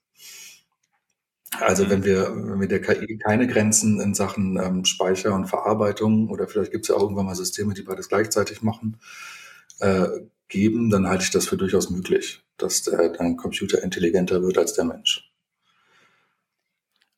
Also 1.59 1.89
wenn 1.89 2.03
wir, 2.03 2.33
wenn 2.35 2.59
wir 2.59 2.67
der 2.67 2.81
KI 2.81 3.17
keine 3.17 3.45
Grenzen 3.47 3.99
in 3.99 4.15
Sachen 4.15 4.57
ähm, 4.57 4.85
Speicher 4.85 5.35
und 5.35 5.45
Verarbeitung 5.45 6.29
oder 6.29 6.47
vielleicht 6.47 6.71
gibt 6.71 6.85
es 6.85 6.89
ja 6.89 6.95
auch 6.95 7.01
irgendwann 7.01 7.27
mal 7.27 7.35
Systeme, 7.35 7.75
die 7.75 7.83
beides 7.83 8.09
gleichzeitig 8.09 8.63
machen, 8.63 8.97
äh, 9.79 10.07
geben, 10.47 10.89
dann 10.89 11.07
halte 11.07 11.25
ich 11.25 11.31
das 11.31 11.47
für 11.47 11.57
durchaus 11.57 11.89
möglich, 11.89 12.43
dass 12.57 12.83
der, 12.83 13.09
dein 13.09 13.37
Computer 13.37 13.83
intelligenter 13.83 14.41
wird 14.41 14.57
als 14.57 14.73
der 14.73 14.85
Mensch. 14.85 15.32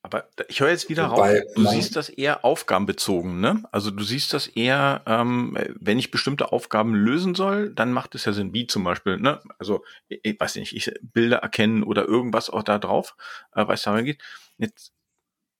Aber 0.06 0.28
ich 0.46 0.60
höre 0.60 0.70
jetzt 0.70 0.88
wieder 0.88 1.10
Wobei, 1.10 1.40
raus, 1.40 1.52
du 1.56 1.62
nein. 1.62 1.74
siehst 1.74 1.96
das 1.96 2.08
eher 2.08 2.44
aufgabenbezogen, 2.44 3.40
ne? 3.40 3.64
Also 3.72 3.90
du 3.90 4.04
siehst 4.04 4.32
das 4.32 4.46
eher, 4.46 5.02
ähm, 5.04 5.58
wenn 5.80 5.98
ich 5.98 6.12
bestimmte 6.12 6.52
Aufgaben 6.52 6.94
lösen 6.94 7.34
soll, 7.34 7.70
dann 7.70 7.90
macht 7.90 8.14
es 8.14 8.24
ja 8.24 8.32
Sinn, 8.32 8.54
wie 8.54 8.68
zum 8.68 8.84
Beispiel, 8.84 9.16
ne? 9.16 9.40
Also, 9.58 9.84
ich 10.06 10.38
weiß 10.38 10.54
nicht, 10.56 10.76
ich 10.76 10.94
Bilder 11.02 11.38
erkennen 11.38 11.82
oder 11.82 12.04
irgendwas 12.04 12.50
auch 12.50 12.62
da 12.62 12.78
drauf, 12.78 13.16
äh, 13.52 13.66
was 13.66 13.82
da 13.82 14.00
geht. 14.00 14.22
Jetzt 14.58 14.92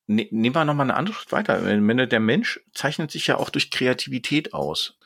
ne, 0.06 0.28
nehmen 0.30 0.54
wir 0.54 0.64
nochmal 0.64 0.86
eine 0.86 0.94
andere 0.94 1.16
Schritt 1.16 1.32
weiter. 1.32 1.64
Wenn 1.64 2.08
der 2.08 2.20
Mensch 2.20 2.60
zeichnet 2.72 3.10
sich 3.10 3.26
ja 3.26 3.38
auch 3.38 3.50
durch 3.50 3.72
Kreativität 3.72 4.54
aus. 4.54 4.96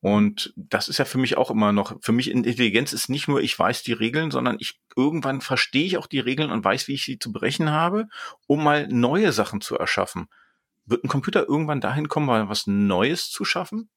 Und 0.00 0.52
das 0.56 0.88
ist 0.88 0.98
ja 0.98 1.04
für 1.04 1.18
mich 1.18 1.36
auch 1.36 1.50
immer 1.50 1.72
noch, 1.72 1.96
für 2.00 2.12
mich 2.12 2.30
Intelligenz 2.30 2.92
ist 2.92 3.08
nicht 3.08 3.28
nur, 3.28 3.40
ich 3.40 3.58
weiß 3.58 3.82
die 3.82 3.94
Regeln, 3.94 4.30
sondern 4.30 4.56
ich 4.60 4.78
irgendwann 4.94 5.40
verstehe 5.40 5.84
ich 5.84 5.96
auch 5.96 6.06
die 6.06 6.20
Regeln 6.20 6.50
und 6.50 6.64
weiß, 6.64 6.86
wie 6.88 6.94
ich 6.94 7.04
sie 7.04 7.18
zu 7.18 7.32
brechen 7.32 7.70
habe, 7.70 8.08
um 8.46 8.62
mal 8.62 8.86
neue 8.88 9.32
Sachen 9.32 9.60
zu 9.60 9.76
erschaffen. 9.76 10.28
Wird 10.84 11.02
ein 11.02 11.08
Computer 11.08 11.48
irgendwann 11.48 11.80
dahin 11.80 12.08
kommen, 12.08 12.26
mal 12.26 12.48
was 12.48 12.66
Neues 12.66 13.30
zu 13.30 13.44
schaffen? 13.44 13.88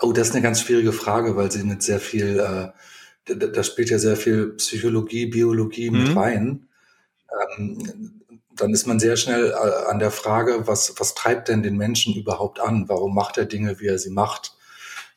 Oh, 0.00 0.12
das 0.12 0.28
ist 0.28 0.34
eine 0.34 0.42
ganz 0.42 0.60
schwierige 0.60 0.92
Frage, 0.92 1.36
weil 1.36 1.50
sie 1.50 1.64
mit 1.64 1.82
sehr 1.82 2.00
viel, 2.00 2.38
äh, 2.38 3.34
da, 3.34 3.46
da 3.46 3.62
spielt 3.62 3.90
ja 3.90 3.98
sehr 3.98 4.16
viel 4.16 4.50
Psychologie, 4.54 5.26
Biologie 5.26 5.90
mhm. 5.90 5.98
mit 6.02 6.16
rein. 6.16 6.68
Ähm, 7.56 8.22
dann 8.60 8.72
ist 8.72 8.86
man 8.86 8.98
sehr 8.98 9.16
schnell 9.16 9.50
äh, 9.50 9.90
an 9.90 9.98
der 9.98 10.10
Frage, 10.10 10.66
was, 10.66 10.94
was 10.98 11.14
treibt 11.14 11.48
denn 11.48 11.62
den 11.62 11.76
Menschen 11.76 12.14
überhaupt 12.14 12.60
an? 12.60 12.88
Warum 12.88 13.14
macht 13.14 13.38
er 13.38 13.46
Dinge, 13.46 13.80
wie 13.80 13.86
er 13.86 13.98
sie 13.98 14.10
macht? 14.10 14.54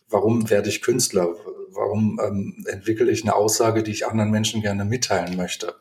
Warum 0.10 0.50
werde 0.50 0.70
ich 0.70 0.82
Künstler? 0.82 1.36
Warum 1.70 2.20
ähm, 2.24 2.66
entwickle 2.68 3.10
ich 3.10 3.24
eine 3.24 3.36
Aussage, 3.36 3.84
die 3.84 3.92
ich 3.92 4.06
anderen 4.06 4.32
Menschen 4.32 4.62
gerne 4.62 4.86
mitteilen 4.86 5.38
möchte? 5.38 5.76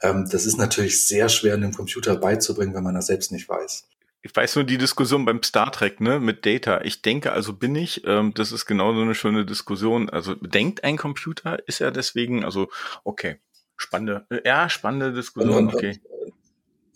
Ähm, 0.00 0.28
das 0.30 0.46
ist 0.46 0.58
natürlich 0.58 1.06
sehr 1.06 1.28
schwer, 1.28 1.54
einem 1.54 1.74
Computer 1.74 2.16
beizubringen, 2.16 2.74
wenn 2.74 2.84
man 2.84 2.94
das 2.94 3.06
selbst 3.06 3.32
nicht 3.32 3.48
weiß. 3.48 3.88
Ich 4.22 4.34
weiß 4.34 4.56
nur 4.56 4.64
die 4.64 4.78
Diskussion 4.78 5.24
beim 5.24 5.42
Star 5.42 5.70
Trek, 5.70 6.00
ne, 6.00 6.18
mit 6.18 6.44
Data. 6.44 6.80
Ich 6.82 7.02
denke, 7.02 7.32
also 7.32 7.52
bin 7.52 7.76
ich. 7.76 8.04
Ähm, 8.04 8.34
das 8.34 8.52
ist 8.52 8.66
genau 8.66 8.92
so 8.94 9.00
eine 9.00 9.14
schöne 9.14 9.44
Diskussion. 9.44 10.10
Also 10.10 10.34
denkt 10.34 10.84
ein 10.84 10.96
Computer, 10.96 11.58
ist 11.68 11.80
er 11.80 11.92
deswegen, 11.92 12.44
also 12.44 12.68
okay, 13.04 13.36
spannende, 13.76 14.26
ja, 14.44 14.68
spannende 14.68 15.12
Diskussion. 15.12 15.68
okay. 15.72 16.00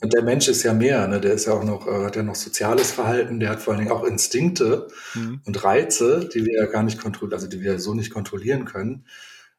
Und 0.03 0.13
der 0.13 0.23
Mensch 0.23 0.49
ist 0.49 0.65
ja 0.65 0.75
mehr, 0.75 1.07
ne? 1.07 1.21
der 1.21 1.33
ist 1.33 1.47
ja 1.47 1.53
auch 1.53 1.63
noch, 1.63 1.87
äh, 1.87 2.05
hat 2.05 2.17
ja 2.17 2.25
noch 2.25 2.35
soziales 2.35 2.91
Verhalten, 2.91 3.39
der 3.39 3.51
hat 3.51 3.63
vor 3.63 3.73
allen 3.73 3.85
Dingen 3.85 3.93
auch 3.95 4.03
Instinkte 4.03 4.89
mhm. 5.15 5.41
und 5.45 5.65
Reize, 5.65 6.29
die 6.29 6.45
wir 6.45 6.61
ja 6.61 6.67
gar 6.67 6.83
nicht 6.83 7.01
kontrollieren, 7.01 7.35
also 7.35 7.47
die 7.47 7.61
wir 7.61 7.79
so 7.79 7.95
nicht 7.95 8.13
kontrollieren 8.13 8.65
können. 8.65 9.07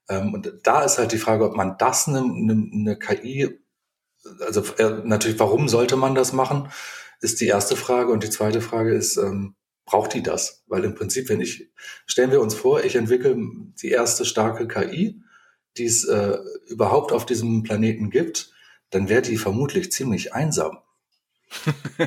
Ähm, 0.10 0.34
und 0.34 0.52
da 0.64 0.84
ist 0.84 0.98
halt 0.98 1.14
die 1.14 1.18
Frage, 1.18 1.46
ob 1.46 1.56
man 1.56 1.78
das 1.78 2.10
eine, 2.10 2.20
eine, 2.20 2.70
eine 2.74 3.00
KI, 3.00 3.58
also 4.42 4.64
äh, 4.80 5.02
natürlich, 5.06 5.40
warum 5.40 5.70
sollte 5.70 5.96
man 5.96 6.14
das 6.14 6.34
machen, 6.34 6.68
ist 7.22 7.40
die 7.40 7.48
erste 7.48 7.78
Frage. 7.78 8.12
Und 8.12 8.24
die 8.24 8.30
zweite 8.30 8.60
Frage 8.60 8.94
ist, 8.94 9.16
ähm, 9.16 9.56
braucht 9.86 10.14
die 10.14 10.24
das? 10.24 10.64
Weil 10.68 10.84
im 10.84 10.94
Prinzip, 10.94 11.30
wenn 11.30 11.40
ich, 11.40 11.72
stellen 12.06 12.32
wir 12.32 12.42
uns 12.42 12.54
vor, 12.54 12.84
ich 12.84 12.98
entwickle 12.98 13.38
die 13.82 13.92
erste 13.92 14.26
starke 14.26 14.68
KI, 14.68 15.22
die 15.78 15.86
es 15.86 16.04
äh, 16.04 16.38
überhaupt 16.68 17.14
auf 17.14 17.26
diesem 17.26 17.64
Planeten 17.64 18.10
gibt 18.10 18.52
dann 18.94 19.10
wäre 19.10 19.22
die 19.22 19.38
vermutlich 19.38 19.92
ziemlich 19.92 20.34
einsam. 20.34 20.80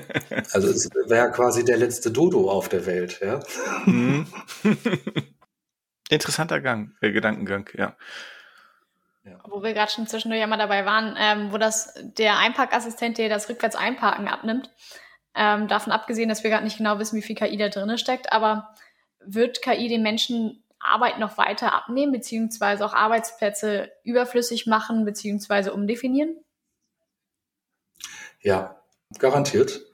also 0.52 0.68
es 0.68 0.90
wäre 1.06 1.30
quasi 1.30 1.64
der 1.64 1.76
letzte 1.76 2.10
Dodo 2.10 2.50
auf 2.50 2.68
der 2.68 2.86
Welt, 2.86 3.20
ja. 3.20 3.40
Mhm. 3.84 4.26
Interessanter 6.08 6.60
Gang, 6.60 6.92
äh, 7.00 7.12
Gedankengang, 7.12 7.68
ja. 7.76 7.96
ja. 9.24 9.38
Wo 9.48 9.62
wir 9.62 9.72
gerade 9.72 9.90
schon 9.90 10.06
zwischendurch 10.06 10.42
einmal 10.42 10.58
dabei 10.58 10.84
waren, 10.84 11.16
ähm, 11.18 11.52
wo 11.52 11.58
das 11.58 11.94
der 12.02 12.38
Einparkassistent 12.38 13.18
dir 13.18 13.28
das 13.28 13.48
rückwärts 13.48 13.76
Einparken 13.76 14.28
abnimmt. 14.28 14.70
Ähm, 15.34 15.68
davon 15.68 15.92
abgesehen, 15.92 16.28
dass 16.28 16.42
wir 16.42 16.50
gerade 16.50 16.64
nicht 16.64 16.78
genau 16.78 16.98
wissen, 16.98 17.16
wie 17.16 17.22
viel 17.22 17.36
KI 17.36 17.56
da 17.56 17.68
drin 17.68 17.98
steckt, 17.98 18.32
aber 18.32 18.74
wird 19.20 19.60
KI 19.60 19.88
den 19.88 20.02
Menschen 20.02 20.62
Arbeit 20.78 21.18
noch 21.18 21.36
weiter 21.36 21.74
abnehmen, 21.74 22.12
beziehungsweise 22.12 22.84
auch 22.84 22.94
Arbeitsplätze 22.94 23.90
überflüssig 24.04 24.66
machen, 24.66 25.04
beziehungsweise 25.04 25.74
umdefinieren? 25.74 26.36
Ja, 28.46 28.80
garantiert. 29.18 29.86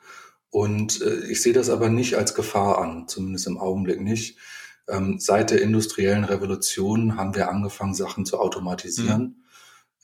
Und 0.51 1.01
äh, 1.01 1.25
ich 1.25 1.41
sehe 1.41 1.55
das 1.55 1.71
aber 1.71 1.89
nicht 1.89 2.17
als 2.17 2.35
Gefahr 2.35 2.83
an, 2.83 3.09
zumindest 3.09 3.47
im 3.47 3.57
Augenblick 3.57 3.99
nicht. 3.99 4.37
Ähm, 4.87 5.19
seit 5.19 5.53
der 5.53 5.63
industriellen 5.63 6.25
Revolution 6.25 7.17
haben 7.17 7.35
wir 7.35 7.49
angefangen, 7.49 7.95
Sachen 7.95 8.27
zu 8.27 8.39
automatisieren. 8.39 9.43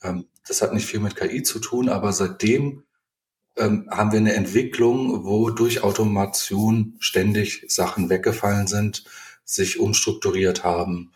Mhm. 0.01 0.09
Ähm, 0.09 0.27
das 0.47 0.63
hat 0.63 0.73
nicht 0.73 0.87
viel 0.87 0.99
mit 0.99 1.15
KI 1.15 1.43
zu 1.43 1.59
tun, 1.59 1.89
aber 1.89 2.11
seitdem 2.11 2.85
ähm, 3.55 3.87
haben 3.91 4.11
wir 4.11 4.19
eine 4.19 4.33
Entwicklung, 4.33 5.25
wo 5.25 5.51
durch 5.51 5.83
Automation 5.83 6.95
ständig 6.97 7.65
Sachen 7.67 8.09
weggefallen 8.09 8.65
sind, 8.65 9.03
sich 9.45 9.79
umstrukturiert 9.79 10.63
haben. 10.63 11.11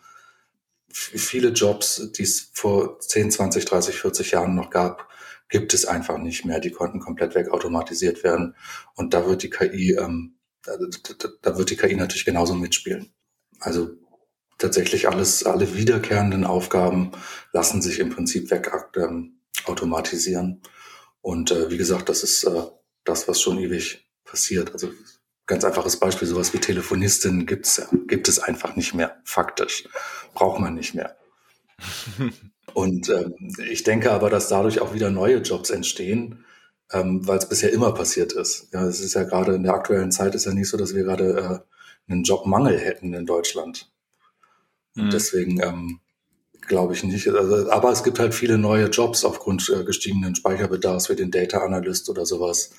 F 0.91 1.13
viele 1.15 1.49
Jobs, 1.49 2.11
die 2.15 2.23
es 2.23 2.51
vor 2.53 2.99
10, 2.99 3.31
20, 3.31 3.65
30, 3.65 3.95
40 3.95 4.31
Jahren 4.31 4.53
noch 4.53 4.69
gab, 4.69 5.11
gibt 5.53 5.75
es 5.75 5.85
einfach 5.85 6.17
nicht 6.17 6.45
mehr. 6.45 6.59
Die 6.59 6.71
konnten 6.71 6.99
komplett 6.99 7.35
wegautomatisiert 7.35 8.23
werden. 8.23 8.55
Und 8.95 9.13
da 9.13 9.27
wird 9.27 9.43
die 9.43 9.51
KI, 9.51 9.91
ähm, 9.91 10.39
da, 10.63 10.73
da 11.43 11.57
wird 11.59 11.69
die 11.69 11.77
KI 11.77 11.95
natürlich 11.95 12.25
genauso 12.25 12.55
mitspielen. 12.55 13.13
Also 13.59 13.91
tatsächlich 14.57 15.07
alles, 15.07 15.45
alle 15.45 15.77
wiederkehrenden 15.77 16.43
Aufgaben 16.43 17.11
lassen 17.51 17.83
sich 17.83 17.99
im 17.99 18.09
Prinzip 18.09 18.49
weg 18.49 18.73
ähm. 19.67 20.63
Und 21.21 21.51
äh, 21.51 21.69
wie 21.69 21.77
gesagt, 21.77 22.09
das 22.09 22.23
ist 22.23 22.45
äh, 22.45 22.63
das, 23.03 23.27
was 23.27 23.39
schon 23.39 23.59
ewig 23.59 24.09
passiert. 24.25 24.73
Also 24.73 24.91
ganz 25.45 25.63
einfaches 25.63 25.99
Beispiel, 25.99 26.27
sowas 26.27 26.51
wie 26.55 26.59
Telefonistin 26.59 27.45
gibt's, 27.45 27.79
gibt 28.07 28.27
es 28.27 28.39
einfach 28.39 28.75
nicht 28.75 28.95
mehr, 28.95 29.21
faktisch. 29.23 29.87
Braucht 30.33 30.59
man 30.59 30.73
nicht 30.73 30.95
mehr. 30.95 31.15
Und 32.73 33.09
ähm, 33.09 33.35
ich 33.69 33.83
denke 33.83 34.11
aber, 34.11 34.29
dass 34.29 34.47
dadurch 34.47 34.79
auch 34.79 34.93
wieder 34.93 35.09
neue 35.09 35.37
Jobs 35.37 35.69
entstehen, 35.69 36.43
ähm, 36.91 37.27
weil 37.27 37.37
es 37.37 37.49
bisher 37.49 37.71
immer 37.71 37.93
passiert 37.93 38.33
ist. 38.33 38.67
Ja, 38.73 38.85
es 38.85 38.99
ist 38.99 39.13
ja 39.13 39.23
gerade 39.23 39.55
in 39.55 39.63
der 39.63 39.73
aktuellen 39.73 40.11
Zeit 40.11 40.35
ist 40.35 40.45
ja 40.45 40.53
nicht 40.53 40.69
so, 40.69 40.77
dass 40.77 40.95
wir 40.95 41.03
gerade 41.03 41.63
äh, 42.07 42.11
einen 42.11 42.23
Jobmangel 42.23 42.79
hätten 42.79 43.13
in 43.13 43.25
Deutschland. 43.25 43.89
Mhm. 44.95 45.09
deswegen 45.09 45.59
ähm, 45.61 45.99
glaube 46.67 46.93
ich 46.93 47.03
nicht. 47.03 47.27
Also, 47.27 47.71
aber 47.71 47.91
es 47.91 48.03
gibt 48.03 48.19
halt 48.19 48.33
viele 48.33 48.57
neue 48.57 48.87
Jobs 48.87 49.25
aufgrund 49.25 49.69
äh, 49.69 49.83
gestiegenen 49.83 50.35
Speicherbedarfs 50.35 51.09
wie 51.09 51.15
den 51.15 51.31
Data 51.31 51.59
Analyst 51.59 52.09
oder 52.09 52.25
sowas, 52.25 52.71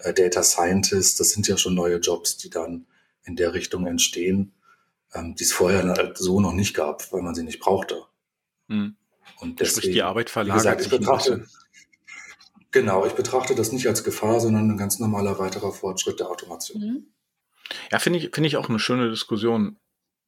äh, 0.00 0.12
Data 0.12 0.42
Scientist. 0.42 1.20
Das 1.20 1.30
sind 1.30 1.46
ja 1.46 1.56
schon 1.56 1.74
neue 1.74 1.98
Jobs, 1.98 2.36
die 2.36 2.50
dann 2.50 2.86
in 3.24 3.36
der 3.36 3.54
Richtung 3.54 3.86
entstehen, 3.86 4.52
ähm, 5.14 5.34
die 5.34 5.44
es 5.44 5.52
vorher 5.52 5.84
halt 5.84 6.18
so 6.18 6.40
noch 6.40 6.52
nicht 6.52 6.74
gab, 6.74 7.12
weil 7.12 7.22
man 7.22 7.34
sie 7.34 7.44
nicht 7.44 7.60
brauchte. 7.60 8.02
Mhm. 8.68 8.96
Und 9.40 9.60
deswegen, 9.60 9.80
Sprich, 9.80 9.94
die 9.94 10.02
Arbeit 10.02 10.30
verlagert 10.30 10.78
gesagt, 10.78 10.80
ich 10.82 10.90
betrachte, 10.90 11.46
Genau, 12.74 13.06
ich 13.06 13.12
betrachte 13.12 13.54
das 13.54 13.70
nicht 13.70 13.86
als 13.86 14.02
Gefahr, 14.02 14.40
sondern 14.40 14.68
ein 14.68 14.76
ganz 14.76 14.98
normaler 14.98 15.38
weiterer 15.38 15.70
Fortschritt 15.70 16.18
der 16.18 16.28
Automation. 16.28 16.82
Mhm. 16.82 17.06
Ja, 17.92 18.00
finde 18.00 18.18
ich, 18.18 18.34
finde 18.34 18.48
ich 18.48 18.56
auch 18.56 18.68
eine 18.68 18.80
schöne 18.80 19.10
Diskussion. 19.10 19.76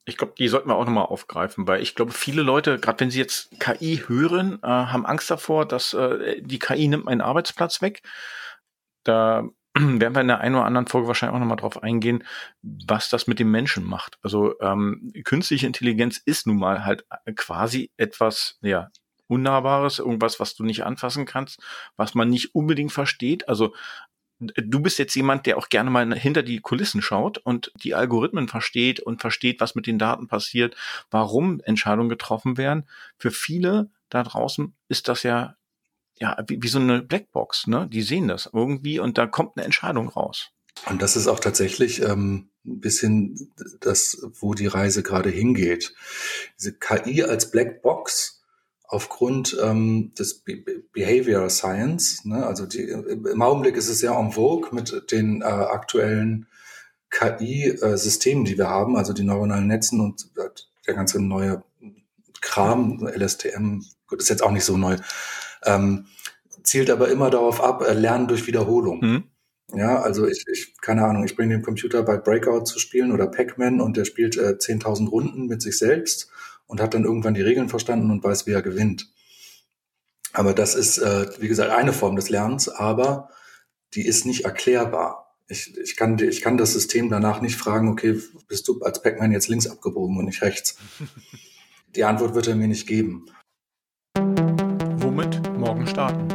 Ich 0.05 0.17
glaube, 0.17 0.35
die 0.39 0.47
sollten 0.47 0.69
wir 0.69 0.77
auch 0.77 0.85
nochmal 0.85 1.07
aufgreifen, 1.07 1.67
weil 1.67 1.83
ich 1.83 1.97
glaube, 1.97 2.13
viele 2.13 2.43
Leute, 2.43 2.79
gerade 2.79 3.01
wenn 3.01 3.11
sie 3.11 3.19
jetzt 3.19 3.51
KI 3.59 4.05
hören, 4.07 4.61
äh, 4.63 4.67
haben 4.69 5.05
Angst 5.07 5.29
davor, 5.29 5.67
dass 5.67 5.93
äh, 5.93 6.41
die 6.41 6.61
KI 6.61 6.87
nimmt 6.87 7.07
meinen 7.07 7.21
Arbeitsplatz 7.21 7.83
weg. 7.83 8.03
Da 9.03 9.49
werden 10.01 10.15
wir 10.15 10.21
in 10.21 10.29
der 10.29 10.41
einen 10.41 10.55
oder 10.55 10.65
anderen 10.65 10.87
Folge 10.87 11.07
wahrscheinlich 11.09 11.35
auch 11.35 11.41
nochmal 11.41 11.59
drauf 11.59 11.83
eingehen, 11.83 12.25
was 12.63 13.11
das 13.11 13.27
mit 13.27 13.39
dem 13.39 13.51
Menschen 13.51 13.85
macht. 13.85 14.19
Also 14.23 14.59
ähm, 14.61 15.13
künstliche 15.25 15.67
Intelligenz 15.67 16.21
ist 16.25 16.47
nun 16.47 16.59
mal 16.59 16.85
halt 16.85 17.05
quasi 17.35 17.91
etwas, 17.97 18.59
ja, 18.63 18.91
Unnahbares, 19.29 19.99
irgendwas, 19.99 20.39
was 20.39 20.55
du 20.55 20.65
nicht 20.65 20.85
anfassen 20.85 21.27
kannst, 21.27 21.61
was 21.97 22.15
man 22.15 22.29
nicht 22.29 22.55
unbedingt 22.55 22.93
versteht. 22.93 23.49
Also 23.49 23.75
du 24.39 24.81
bist 24.81 24.99
jetzt 24.99 25.15
jemand, 25.15 25.47
der 25.47 25.59
auch 25.59 25.69
gerne 25.69 25.91
mal 25.91 26.15
hinter 26.15 26.43
die 26.43 26.61
Kulissen 26.61 27.03
schaut 27.03 27.39
und 27.39 27.73
die 27.83 27.95
Algorithmen 27.95 28.49
versteht 28.49 29.01
und 29.01 29.21
versteht, 29.21 29.61
was 29.61 29.75
mit 29.75 29.87
den 29.87 29.99
Daten 29.99 30.29
passiert, 30.29 30.77
warum 31.11 31.61
Entscheidungen 31.61 32.09
getroffen 32.09 32.57
werden. 32.57 32.89
Für 33.19 33.31
viele 33.31 33.91
da 34.11 34.23
draußen 34.23 34.75
ist 34.89 35.09
das 35.09 35.23
ja 35.23 35.57
ja 36.19 36.37
wie, 36.47 36.63
wie 36.63 36.69
so 36.69 36.79
eine 36.79 37.03
Blackbox, 37.03 37.67
ne? 37.67 37.89
Die 37.91 38.03
sehen 38.03 38.29
das 38.29 38.51
irgendwie 38.53 38.99
und 38.99 39.19
da 39.19 39.27
kommt 39.27 39.57
eine 39.57 39.65
Entscheidung 39.65 40.09
raus. 40.09 40.51
Und 40.89 41.03
das 41.03 41.17
ist 41.17 41.27
auch 41.27 41.41
tatsächlich 41.41 42.03
ähm, 42.03 42.51
ein 42.65 42.81
bisschen 42.81 43.53
das, 43.81 44.27
wo 44.41 44.55
die 44.55 44.67
Reise 44.67 45.03
gerade 45.03 45.31
hingeht. 45.31 45.95
Diese 46.59 46.75
KI 46.75 47.23
als 47.23 47.51
Blackbox 47.51 48.43
aufgrund 48.89 49.57
ähm, 49.63 50.13
des 50.19 50.41
Be 50.41 50.63
Behavior 50.93 51.49
Science. 51.51 52.25
Ne? 52.25 52.47
Also 52.47 52.67
die, 52.67 52.83
im 52.83 53.43
Augenblick 53.43 53.77
ist 53.77 53.89
es 53.89 53.99
sehr 53.99 54.13
en 54.13 54.33
vogue 54.33 54.71
mit 54.73 55.11
den 55.11 55.43
äh, 55.43 55.45
aktuellen 55.45 56.47
KI-Systemen, 57.11 58.45
die 58.45 58.59
wir 58.59 58.69
haben, 58.69 58.97
also 58.97 59.13
die 59.13 59.25
neuronalen 59.25 59.67
Netzen 59.67 60.01
und 60.01 60.29
äh, 60.37 60.49
der 60.87 60.95
ganze 60.95 61.21
neue 61.21 61.65
Kram, 62.41 63.07
LSTM, 63.07 63.81
gut, 64.07 64.21
ist 64.21 64.29
jetzt 64.29 64.43
auch 64.43 64.51
nicht 64.51 64.65
so 64.65 64.77
neu, 64.77 64.99
ähm, 65.65 66.07
zielt 66.63 66.91
aber 66.91 67.09
immer 67.09 67.31
darauf 67.31 67.63
ab, 67.63 67.83
äh, 67.83 67.93
Lernen 67.93 68.29
durch 68.29 68.47
Wiederholung. 68.47 69.01
Mhm. 69.01 69.25
Ja, 69.75 70.01
also 70.01 70.27
ich, 70.27 70.45
ich, 70.53 70.81
keine 70.81 71.05
Ahnung, 71.05 71.25
ich 71.25 71.35
bringe 71.35 71.55
den 71.55 71.63
Computer 71.63 72.03
bei 72.03 72.17
Breakout 72.19 72.65
zu 72.65 72.79
spielen 72.79 73.11
oder 73.13 73.27
Pac-Man 73.27 73.81
und 73.81 73.97
der 73.97 74.05
spielt 74.05 74.37
äh, 74.37 74.57
10.000 74.59 75.09
Runden 75.09 75.47
mit 75.47 75.61
sich 75.61 75.79
selbst 75.79 76.31
und 76.67 76.81
hat 76.81 76.95
dann 76.95 77.05
irgendwann 77.05 77.35
die 77.35 77.43
Regeln 77.43 77.69
verstanden 77.69 78.11
und 78.11 78.23
weiß, 78.23 78.47
wie 78.47 78.53
er 78.53 78.63
gewinnt. 78.63 79.13
Aber 80.33 80.53
das 80.53 80.75
ist, 80.75 80.99
äh, 80.99 81.27
wie 81.41 81.49
gesagt, 81.49 81.71
eine 81.71 81.93
Form 81.93 82.15
des 82.15 82.29
Lernens, 82.29 82.69
aber 82.69 83.31
die 83.95 84.07
ist 84.07 84.27
nicht 84.27 84.45
erklärbar. 84.45 85.35
Ich, 85.49 85.77
ich, 85.79 85.97
kann, 85.97 86.19
ich 86.19 86.43
kann 86.43 86.59
das 86.59 86.73
System 86.73 87.09
danach 87.09 87.41
nicht 87.41 87.57
fragen, 87.57 87.89
okay, 87.89 88.21
bist 88.49 88.69
du 88.69 88.81
als 88.83 89.01
Pac-Man 89.03 89.33
jetzt 89.33 89.49
links 89.49 89.67
abgebogen 89.67 90.17
und 90.19 90.27
nicht 90.27 90.43
rechts? 90.43 90.77
Die 91.95 92.05
Antwort 92.05 92.35
wird 92.35 92.49
er 92.49 92.57
mir 92.57 92.69
nicht 92.69 92.87
geben. 92.87 93.31
Womit 94.99 95.46
morgen 95.67 95.87
starten? 95.89 96.29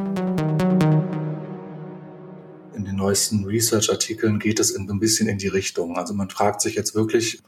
In 2.75 2.83
den 2.83 2.97
neuesten 2.97 3.45
Research-Artikeln 3.45 4.39
geht 4.39 4.59
es 4.59 4.75
ein 4.75 4.99
bisschen 4.99 5.29
in 5.29 5.37
die 5.37 5.47
Richtung. 5.47 5.97
Also 5.97 6.13
man 6.13 6.29
fragt 6.29 6.59
sich 6.59 6.75
jetzt 6.75 6.95
wirklich, 6.95 7.41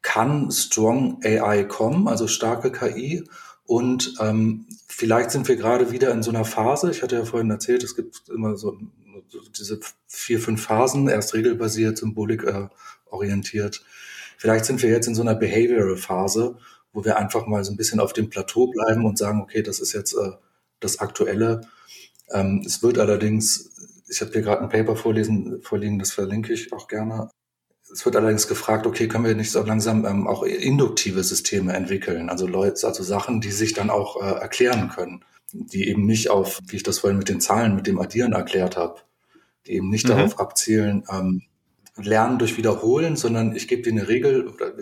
kann 0.00 0.50
Strong 0.50 1.20
AI 1.22 1.64
kommen, 1.64 2.08
also 2.08 2.26
starke 2.26 2.72
KI. 2.72 3.24
Und 3.66 4.14
ähm, 4.20 4.66
vielleicht 4.86 5.30
sind 5.32 5.48
wir 5.48 5.56
gerade 5.56 5.92
wieder 5.92 6.12
in 6.12 6.22
so 6.22 6.30
einer 6.30 6.46
Phase. 6.46 6.90
Ich 6.90 7.02
hatte 7.02 7.16
ja 7.16 7.24
vorhin 7.26 7.50
erzählt, 7.50 7.84
es 7.84 7.94
gibt 7.94 8.30
immer 8.30 8.56
so, 8.56 8.78
diese 9.58 9.80
vier, 10.06 10.40
fünf 10.40 10.62
Phasen, 10.62 11.08
erst 11.08 11.34
regelbasiert, 11.34 11.98
Symbolik 11.98 12.42
äh, 12.44 12.68
orientiert. 13.10 13.84
Vielleicht 14.38 14.64
sind 14.64 14.82
wir 14.82 14.88
jetzt 14.88 15.06
in 15.06 15.14
so 15.14 15.20
einer 15.20 15.34
Behavioral-Phase, 15.34 16.56
wo 16.94 17.04
wir 17.04 17.18
einfach 17.18 17.46
mal 17.46 17.62
so 17.64 17.70
ein 17.70 17.76
bisschen 17.76 18.00
auf 18.00 18.14
dem 18.14 18.30
Plateau 18.30 18.68
bleiben 18.68 19.04
und 19.04 19.18
sagen, 19.18 19.42
okay, 19.42 19.62
das 19.62 19.78
ist 19.78 19.92
jetzt 19.92 20.14
äh, 20.14 20.32
das 20.80 20.98
Aktuelle. 20.98 21.62
Ähm, 22.32 22.62
es 22.66 22.82
wird 22.82 22.98
allerdings, 22.98 23.70
ich 24.08 24.20
habe 24.20 24.32
hier 24.32 24.42
gerade 24.42 24.62
ein 24.62 24.68
Paper 24.68 24.96
vorlesen, 24.96 25.62
vorliegen, 25.62 25.98
das 25.98 26.12
verlinke 26.12 26.52
ich 26.52 26.72
auch 26.72 26.88
gerne. 26.88 27.30
Es 27.92 28.04
wird 28.04 28.16
allerdings 28.16 28.46
gefragt, 28.46 28.86
okay, 28.86 29.08
können 29.08 29.24
wir 29.24 29.34
nicht 29.34 29.50
so 29.50 29.62
langsam 29.62 30.04
ähm, 30.06 30.26
auch 30.26 30.42
induktive 30.42 31.24
Systeme 31.24 31.72
entwickeln, 31.72 32.30
also 32.30 32.46
Leute, 32.46 32.86
also 32.86 33.02
Sachen, 33.02 33.40
die 33.40 33.50
sich 33.50 33.72
dann 33.72 33.90
auch 33.90 34.22
äh, 34.22 34.40
erklären 34.40 34.88
können, 34.88 35.24
die 35.52 35.88
eben 35.88 36.06
nicht 36.06 36.30
auf, 36.30 36.60
wie 36.68 36.76
ich 36.76 36.82
das 36.84 37.00
vorhin 37.00 37.18
mit 37.18 37.28
den 37.28 37.40
Zahlen, 37.40 37.74
mit 37.74 37.86
dem 37.86 38.00
Addieren 38.00 38.32
erklärt 38.32 38.76
habe, 38.76 39.00
die 39.66 39.72
eben 39.72 39.90
nicht 39.90 40.04
mhm. 40.04 40.10
darauf 40.10 40.38
abzielen, 40.38 41.04
ähm, 41.10 41.42
lernen 41.96 42.38
durch 42.38 42.56
Wiederholen, 42.56 43.16
sondern 43.16 43.56
ich 43.56 43.66
gebe 43.66 43.82
dir 43.82 43.92
eine 43.92 44.08
Regel 44.08 44.46
oder 44.48 44.72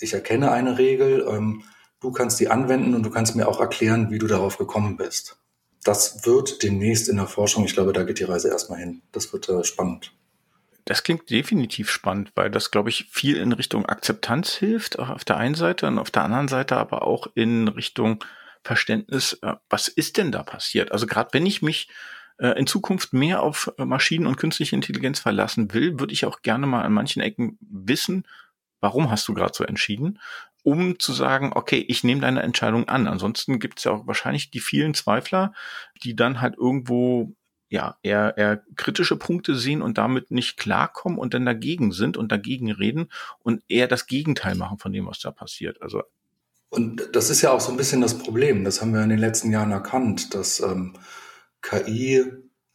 ich 0.00 0.12
erkenne 0.12 0.50
eine 0.50 0.76
Regel, 0.78 1.24
ähm, 1.28 1.62
du 2.04 2.12
kannst 2.12 2.38
die 2.38 2.48
anwenden 2.48 2.94
und 2.94 3.02
du 3.02 3.10
kannst 3.10 3.34
mir 3.34 3.48
auch 3.48 3.60
erklären, 3.60 4.10
wie 4.10 4.18
du 4.18 4.26
darauf 4.26 4.58
gekommen 4.58 4.98
bist. 4.98 5.38
Das 5.84 6.26
wird 6.26 6.62
demnächst 6.62 7.08
in 7.08 7.16
der 7.16 7.26
Forschung, 7.26 7.64
ich 7.64 7.72
glaube, 7.72 7.94
da 7.94 8.02
geht 8.02 8.18
die 8.18 8.24
Reise 8.24 8.48
erstmal 8.48 8.78
hin. 8.78 9.00
Das 9.12 9.32
wird 9.32 9.48
äh, 9.48 9.64
spannend. 9.64 10.12
Das 10.84 11.02
klingt 11.02 11.30
definitiv 11.30 11.90
spannend, 11.90 12.32
weil 12.34 12.50
das, 12.50 12.70
glaube 12.70 12.90
ich, 12.90 13.06
viel 13.10 13.38
in 13.38 13.52
Richtung 13.52 13.86
Akzeptanz 13.86 14.52
hilft, 14.52 14.98
auch 14.98 15.08
auf 15.08 15.24
der 15.24 15.38
einen 15.38 15.54
Seite 15.54 15.86
und 15.86 15.98
auf 15.98 16.10
der 16.10 16.24
anderen 16.24 16.48
Seite 16.48 16.76
aber 16.76 17.06
auch 17.06 17.26
in 17.34 17.68
Richtung 17.68 18.22
Verständnis, 18.62 19.38
äh, 19.40 19.54
was 19.70 19.88
ist 19.88 20.18
denn 20.18 20.30
da 20.30 20.42
passiert? 20.42 20.92
Also 20.92 21.06
gerade 21.06 21.30
wenn 21.32 21.46
ich 21.46 21.62
mich 21.62 21.88
äh, 22.36 22.48
in 22.58 22.66
Zukunft 22.66 23.14
mehr 23.14 23.42
auf 23.42 23.72
äh, 23.78 23.86
Maschinen 23.86 24.26
und 24.26 24.36
künstliche 24.36 24.76
Intelligenz 24.76 25.20
verlassen 25.20 25.72
will, 25.72 25.98
würde 25.98 26.12
ich 26.12 26.26
auch 26.26 26.42
gerne 26.42 26.66
mal 26.66 26.82
an 26.82 26.92
manchen 26.92 27.22
Ecken 27.22 27.56
wissen, 27.60 28.26
warum 28.80 29.10
hast 29.10 29.26
du 29.26 29.32
gerade 29.32 29.54
so 29.54 29.64
entschieden, 29.64 30.18
um 30.64 30.98
zu 30.98 31.12
sagen, 31.12 31.52
okay, 31.54 31.84
ich 31.86 32.02
nehme 32.02 32.22
deine 32.22 32.42
Entscheidung 32.42 32.88
an. 32.88 33.06
Ansonsten 33.06 33.60
gibt 33.60 33.78
es 33.78 33.84
ja 33.84 33.92
auch 33.92 34.06
wahrscheinlich 34.06 34.50
die 34.50 34.60
vielen 34.60 34.94
Zweifler, 34.94 35.52
die 36.02 36.16
dann 36.16 36.40
halt 36.40 36.56
irgendwo 36.56 37.32
ja, 37.68 37.96
eher, 38.02 38.36
eher 38.36 38.62
kritische 38.76 39.16
Punkte 39.16 39.54
sehen 39.54 39.82
und 39.82 39.98
damit 39.98 40.30
nicht 40.30 40.56
klarkommen 40.56 41.18
und 41.18 41.34
dann 41.34 41.44
dagegen 41.44 41.92
sind 41.92 42.16
und 42.16 42.32
dagegen 42.32 42.72
reden 42.72 43.10
und 43.40 43.62
eher 43.68 43.88
das 43.88 44.06
Gegenteil 44.06 44.54
machen 44.54 44.78
von 44.78 44.92
dem, 44.92 45.06
was 45.06 45.20
da 45.20 45.30
passiert. 45.30 45.80
Also 45.82 46.02
und 46.70 47.10
das 47.12 47.30
ist 47.30 47.42
ja 47.42 47.52
auch 47.52 47.60
so 47.60 47.70
ein 47.70 47.76
bisschen 47.76 48.00
das 48.00 48.18
Problem. 48.18 48.64
Das 48.64 48.80
haben 48.80 48.92
wir 48.92 49.02
in 49.02 49.08
den 49.08 49.18
letzten 49.18 49.52
Jahren 49.52 49.70
erkannt, 49.70 50.34
dass 50.34 50.60
ähm, 50.60 50.94
KI 51.62 52.24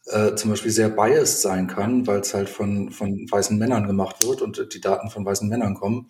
äh, 0.06 0.34
zum 0.36 0.50
Beispiel 0.50 0.70
sehr 0.70 0.88
biased 0.88 1.42
sein 1.42 1.66
kann, 1.66 2.06
weil 2.06 2.20
es 2.20 2.32
halt 2.32 2.48
von, 2.48 2.90
von 2.90 3.26
weißen 3.30 3.58
Männern 3.58 3.86
gemacht 3.86 4.24
wird 4.24 4.42
und 4.42 4.74
die 4.74 4.80
Daten 4.80 5.10
von 5.10 5.24
weißen 5.24 5.48
Männern 5.48 5.74
kommen. 5.74 6.08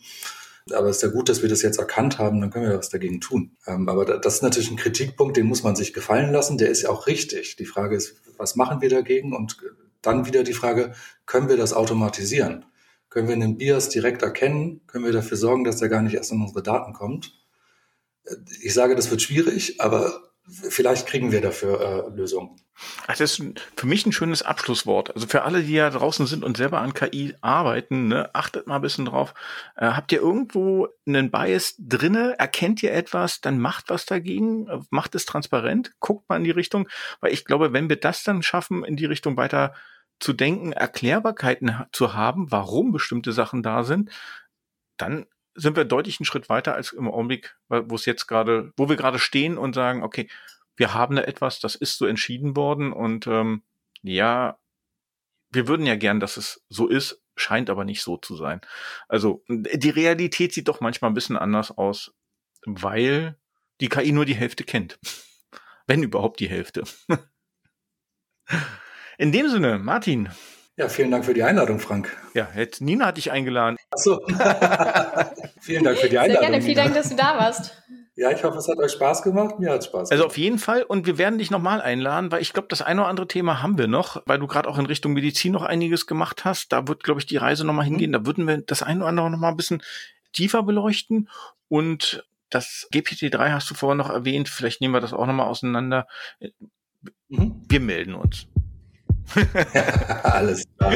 Aber 0.73 0.89
es 0.89 0.97
ist 0.97 1.03
ja 1.03 1.09
gut, 1.09 1.29
dass 1.29 1.43
wir 1.43 1.49
das 1.49 1.63
jetzt 1.63 1.79
erkannt 1.79 2.19
haben, 2.19 2.41
dann 2.41 2.51
können 2.51 2.69
wir 2.69 2.79
was 2.79 2.91
dagegen 2.91 3.21
tun. 3.21 3.57
Ähm, 3.67 3.89
aber 3.89 4.05
das 4.19 4.37
ist 4.37 4.43
natürlich 4.43 4.71
ein 4.71 4.77
Kritikpunkt, 4.77 5.37
den 5.37 5.47
muss 5.47 5.63
man 5.63 5.77
sich 5.77 5.93
gefallen 5.93 6.33
lassen. 6.33 6.59
Der 6.59 6.71
ist 6.71 6.83
ja 6.83 6.91
auch 6.91 7.07
richtig. 7.07 7.57
Die 7.57 7.67
Frage 7.67 7.97
ist, 7.97 8.17
was 8.37 8.57
machen 8.57 8.81
wir 8.81 8.89
dagegen? 8.89 9.35
Und 9.35 9.59
dann 10.03 10.27
wieder 10.27 10.43
die 10.43 10.53
Frage, 10.53 10.93
können 11.27 11.49
wir 11.49 11.57
das 11.57 11.73
automatisieren? 11.73 12.65
Können 13.11 13.29
wir 13.29 13.35
einen 13.35 13.59
Bias 13.59 13.89
direkt 13.89 14.23
erkennen? 14.23 14.81
Können 14.87 15.05
wir 15.05 15.13
dafür 15.13 15.37
sorgen, 15.37 15.65
dass 15.65 15.77
der 15.77 15.89
gar 15.89 16.03
nicht 16.03 16.15
erst 16.15 16.33
in 16.33 16.41
unsere 16.41 16.63
Daten 16.63 16.93
kommt? 16.93 17.35
Ich 18.63 18.73
sage, 18.75 18.95
das 18.95 19.11
wird 19.11 19.23
schwierig, 19.23 19.81
aber 19.81 20.30
vielleicht 20.51 21.07
kriegen 21.07 21.33
wir 21.33 21.41
dafür 21.41 21.81
äh, 22.09 22.17
Lösungen. 22.17 22.57
Also 23.07 23.25
das 23.25 23.39
ist 23.39 23.61
für 23.77 23.87
mich 23.87 24.07
ein 24.07 24.13
schönes 24.13 24.43
Abschlusswort. 24.43 25.15
Also 25.15 25.27
für 25.27 25.43
alle, 25.43 25.63
die 25.63 25.75
ja 25.75 25.91
draußen 25.91 26.27
sind 26.27 26.45
und 26.45 26.57
selber 26.57 26.81
an 26.81 26.95
KI 26.95 27.35
arbeiten, 27.41 28.09
ne, 28.09 28.35
achtet 28.35 28.67
mal 28.67 28.77
ein 28.77 28.83
bisschen 28.83 29.05
drauf. 29.05 29.35
Äh, 29.77 29.87
habt 29.87 30.13
ihr 30.13 30.21
irgendwo 30.21 30.89
einen 31.07 31.31
Bias 31.31 31.75
drinne? 31.79 32.39
Erkennt 32.39 32.83
ihr 32.83 32.93
etwas? 32.93 33.41
Dann 33.41 33.59
macht 33.59 33.91
was 33.91 34.07
dagegen. 34.07 34.67
Macht 34.91 35.15
es 35.15 35.27
transparent. 35.27 35.93
Guckt 36.01 36.29
mal 36.29 36.37
in 36.37 36.45
die 36.45 36.51
Richtung. 36.51 36.89
Weil 37.21 37.33
ich 37.33 37.45
glaube, 37.45 37.73
wenn 37.73 37.89
wir 37.89 37.97
das 37.97 38.23
dann 38.23 38.43
schaffen, 38.43 38.85
in 38.85 38.97
die 38.97 39.07
Richtung 39.07 39.37
weiter 39.37 39.75
zu 40.19 40.33
denken, 40.33 40.73
Erklärbarkeiten 40.73 41.85
zu 41.93 42.15
haben, 42.15 42.51
warum 42.51 42.93
bestimmte 42.93 43.33
Sachen 43.33 43.63
da 43.63 43.85
sind, 43.85 44.11
dann 44.97 45.27
sind 45.61 45.77
wir 45.77 45.85
deutlich 45.85 46.19
einen 46.21 46.27
Schritt 46.27 46.49
weiter 46.49 46.75
als 46.75 46.93
im 46.93 47.09
Augenblick, 47.09 47.57
wo 47.69 47.95
es 47.95 48.07
jetzt 48.07 48.27
gerade, 48.27 48.73
wo 48.77 48.89
wir 48.89 48.97
gerade 48.97 49.19
stehen 49.19 49.59
und 49.59 49.75
sagen, 49.75 50.03
okay, 50.03 50.29
wir 50.77 50.95
haben 50.95 51.17
da 51.17 51.23
etwas, 51.23 51.61
das 51.61 51.75
ist 51.75 51.99
so 51.99 52.07
entschieden 52.07 52.57
worden 52.57 52.93
und 52.93 53.27
ähm, 53.27 53.63
ja, 54.03 54.59
wir 55.51 55.69
würden 55.69 55.87
ja 55.87 55.97
gern, 55.97 56.21
dass 56.21 56.37
es 56.37 56.65
so 56.69 56.87
ist, 56.87 57.23
scheint 57.37 57.71
aber 57.71 57.85
nicht 57.85 58.03
so 58.03 58.17
zu 58.17 58.37
sein. 58.37 58.61
Also 59.09 59.43
die 59.49 59.91
Realität 59.91 60.53
sieht 60.53 60.69
doch 60.69 60.81
manchmal 60.81 61.11
ein 61.11 61.15
bisschen 61.15 61.37
anders 61.37 61.77
aus, 61.77 62.15
weil 62.65 63.37
die 63.81 63.89
KI 63.89 64.13
nur 64.13 64.25
die 64.25 64.35
Hälfte 64.35 64.65
kennt. 64.65 64.99
Wenn 65.87 66.03
überhaupt 66.03 66.41
die 66.41 66.49
Hälfte. 66.49 66.85
In 69.19 69.33
dem 69.33 69.49
Sinne, 69.49 69.79
Martin. 69.79 70.31
Ja, 70.81 70.89
vielen 70.89 71.11
Dank 71.11 71.27
für 71.27 71.35
die 71.35 71.43
Einladung, 71.43 71.79
Frank. 71.79 72.17
Ja, 72.33 72.49
jetzt 72.57 72.81
Nina 72.81 73.05
hat 73.05 73.19
dich 73.19 73.31
eingeladen. 73.31 73.77
Ach 73.91 73.99
so. 73.99 74.19
vielen 75.61 75.85
Dank 75.85 75.99
für 75.99 76.09
die 76.09 76.19
Einladung. 76.19 76.41
Sehr 76.41 76.51
gerne, 76.51 76.63
vielen 76.63 76.77
Dank, 76.77 76.95
dass 76.95 77.11
du 77.11 77.17
da 77.17 77.37
warst. 77.37 77.77
Ja, 78.17 78.31
ich 78.31 78.43
hoffe, 78.43 78.57
es 78.57 78.67
hat 78.67 78.79
euch 78.79 78.93
Spaß 78.93 79.21
gemacht. 79.21 79.59
Mir 79.59 79.73
hat 79.73 79.85
Spaß 79.85 80.09
gemacht. 80.09 80.13
Also 80.13 80.25
auf 80.25 80.39
jeden 80.39 80.59
Fall. 80.59 80.83
Und 80.83 81.05
wir 81.05 81.19
werden 81.19 81.39
dich 81.39 81.51
nochmal 81.51 81.83
einladen, 81.83 82.33
weil 82.33 82.41
ich 82.41 82.55
glaube, 82.55 82.69
das 82.69 82.81
eine 82.81 83.03
oder 83.03 83.11
andere 83.11 83.29
Thema 83.29 83.61
haben 83.63 83.77
wir 83.77 83.89
noch, 83.89 84.23
weil 84.25 84.39
du 84.39 84.47
gerade 84.47 84.71
auch 84.71 84.79
in 84.79 84.87
Richtung 84.87 85.13
Medizin 85.13 85.53
noch 85.53 85.65
einiges 85.65 86.07
gemacht 86.07 86.47
hast. 86.47 86.73
Da 86.73 86.89
wird, 86.89 87.05
glaube 87.05 87.21
ich, 87.21 87.27
die 87.27 87.37
Reise 87.37 87.67
nochmal 87.67 87.85
mhm. 87.85 87.91
hingehen. 87.91 88.13
Da 88.13 88.25
würden 88.25 88.49
wir 88.49 88.57
das 88.63 88.83
eine 88.83 89.01
oder 89.01 89.09
andere 89.09 89.31
nochmal 89.31 89.51
ein 89.51 89.59
bisschen 89.59 89.83
tiefer 90.33 90.63
beleuchten. 90.63 91.29
Und 91.69 92.27
das 92.49 92.89
GPT-3 92.91 93.53
hast 93.53 93.69
du 93.69 93.75
vorher 93.75 93.97
noch 93.97 94.09
erwähnt. 94.09 94.49
Vielleicht 94.49 94.81
nehmen 94.81 94.95
wir 94.95 95.03
das 95.03 95.13
auch 95.13 95.27
nochmal 95.27 95.49
auseinander. 95.49 96.07
Mhm. 97.29 97.67
Wir 97.69 97.81
melden 97.81 98.15
uns. 98.15 98.47
Alles 100.23 100.65
klar. 100.79 100.93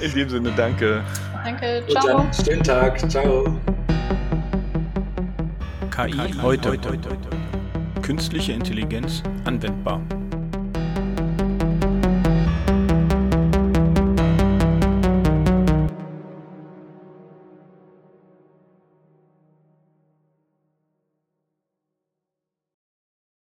In 0.00 0.12
dem 0.12 0.28
Sinne, 0.28 0.52
danke. 0.56 1.02
Danke, 1.44 1.82
ciao. 1.88 2.18
Dann, 2.18 2.32
schönen 2.32 2.62
Tag, 2.62 3.10
ciao. 3.10 3.44
KI, 5.90 6.34
heute. 6.42 6.78
Künstliche 8.02 8.52
Intelligenz 8.52 9.22
anwendbar. 9.44 10.00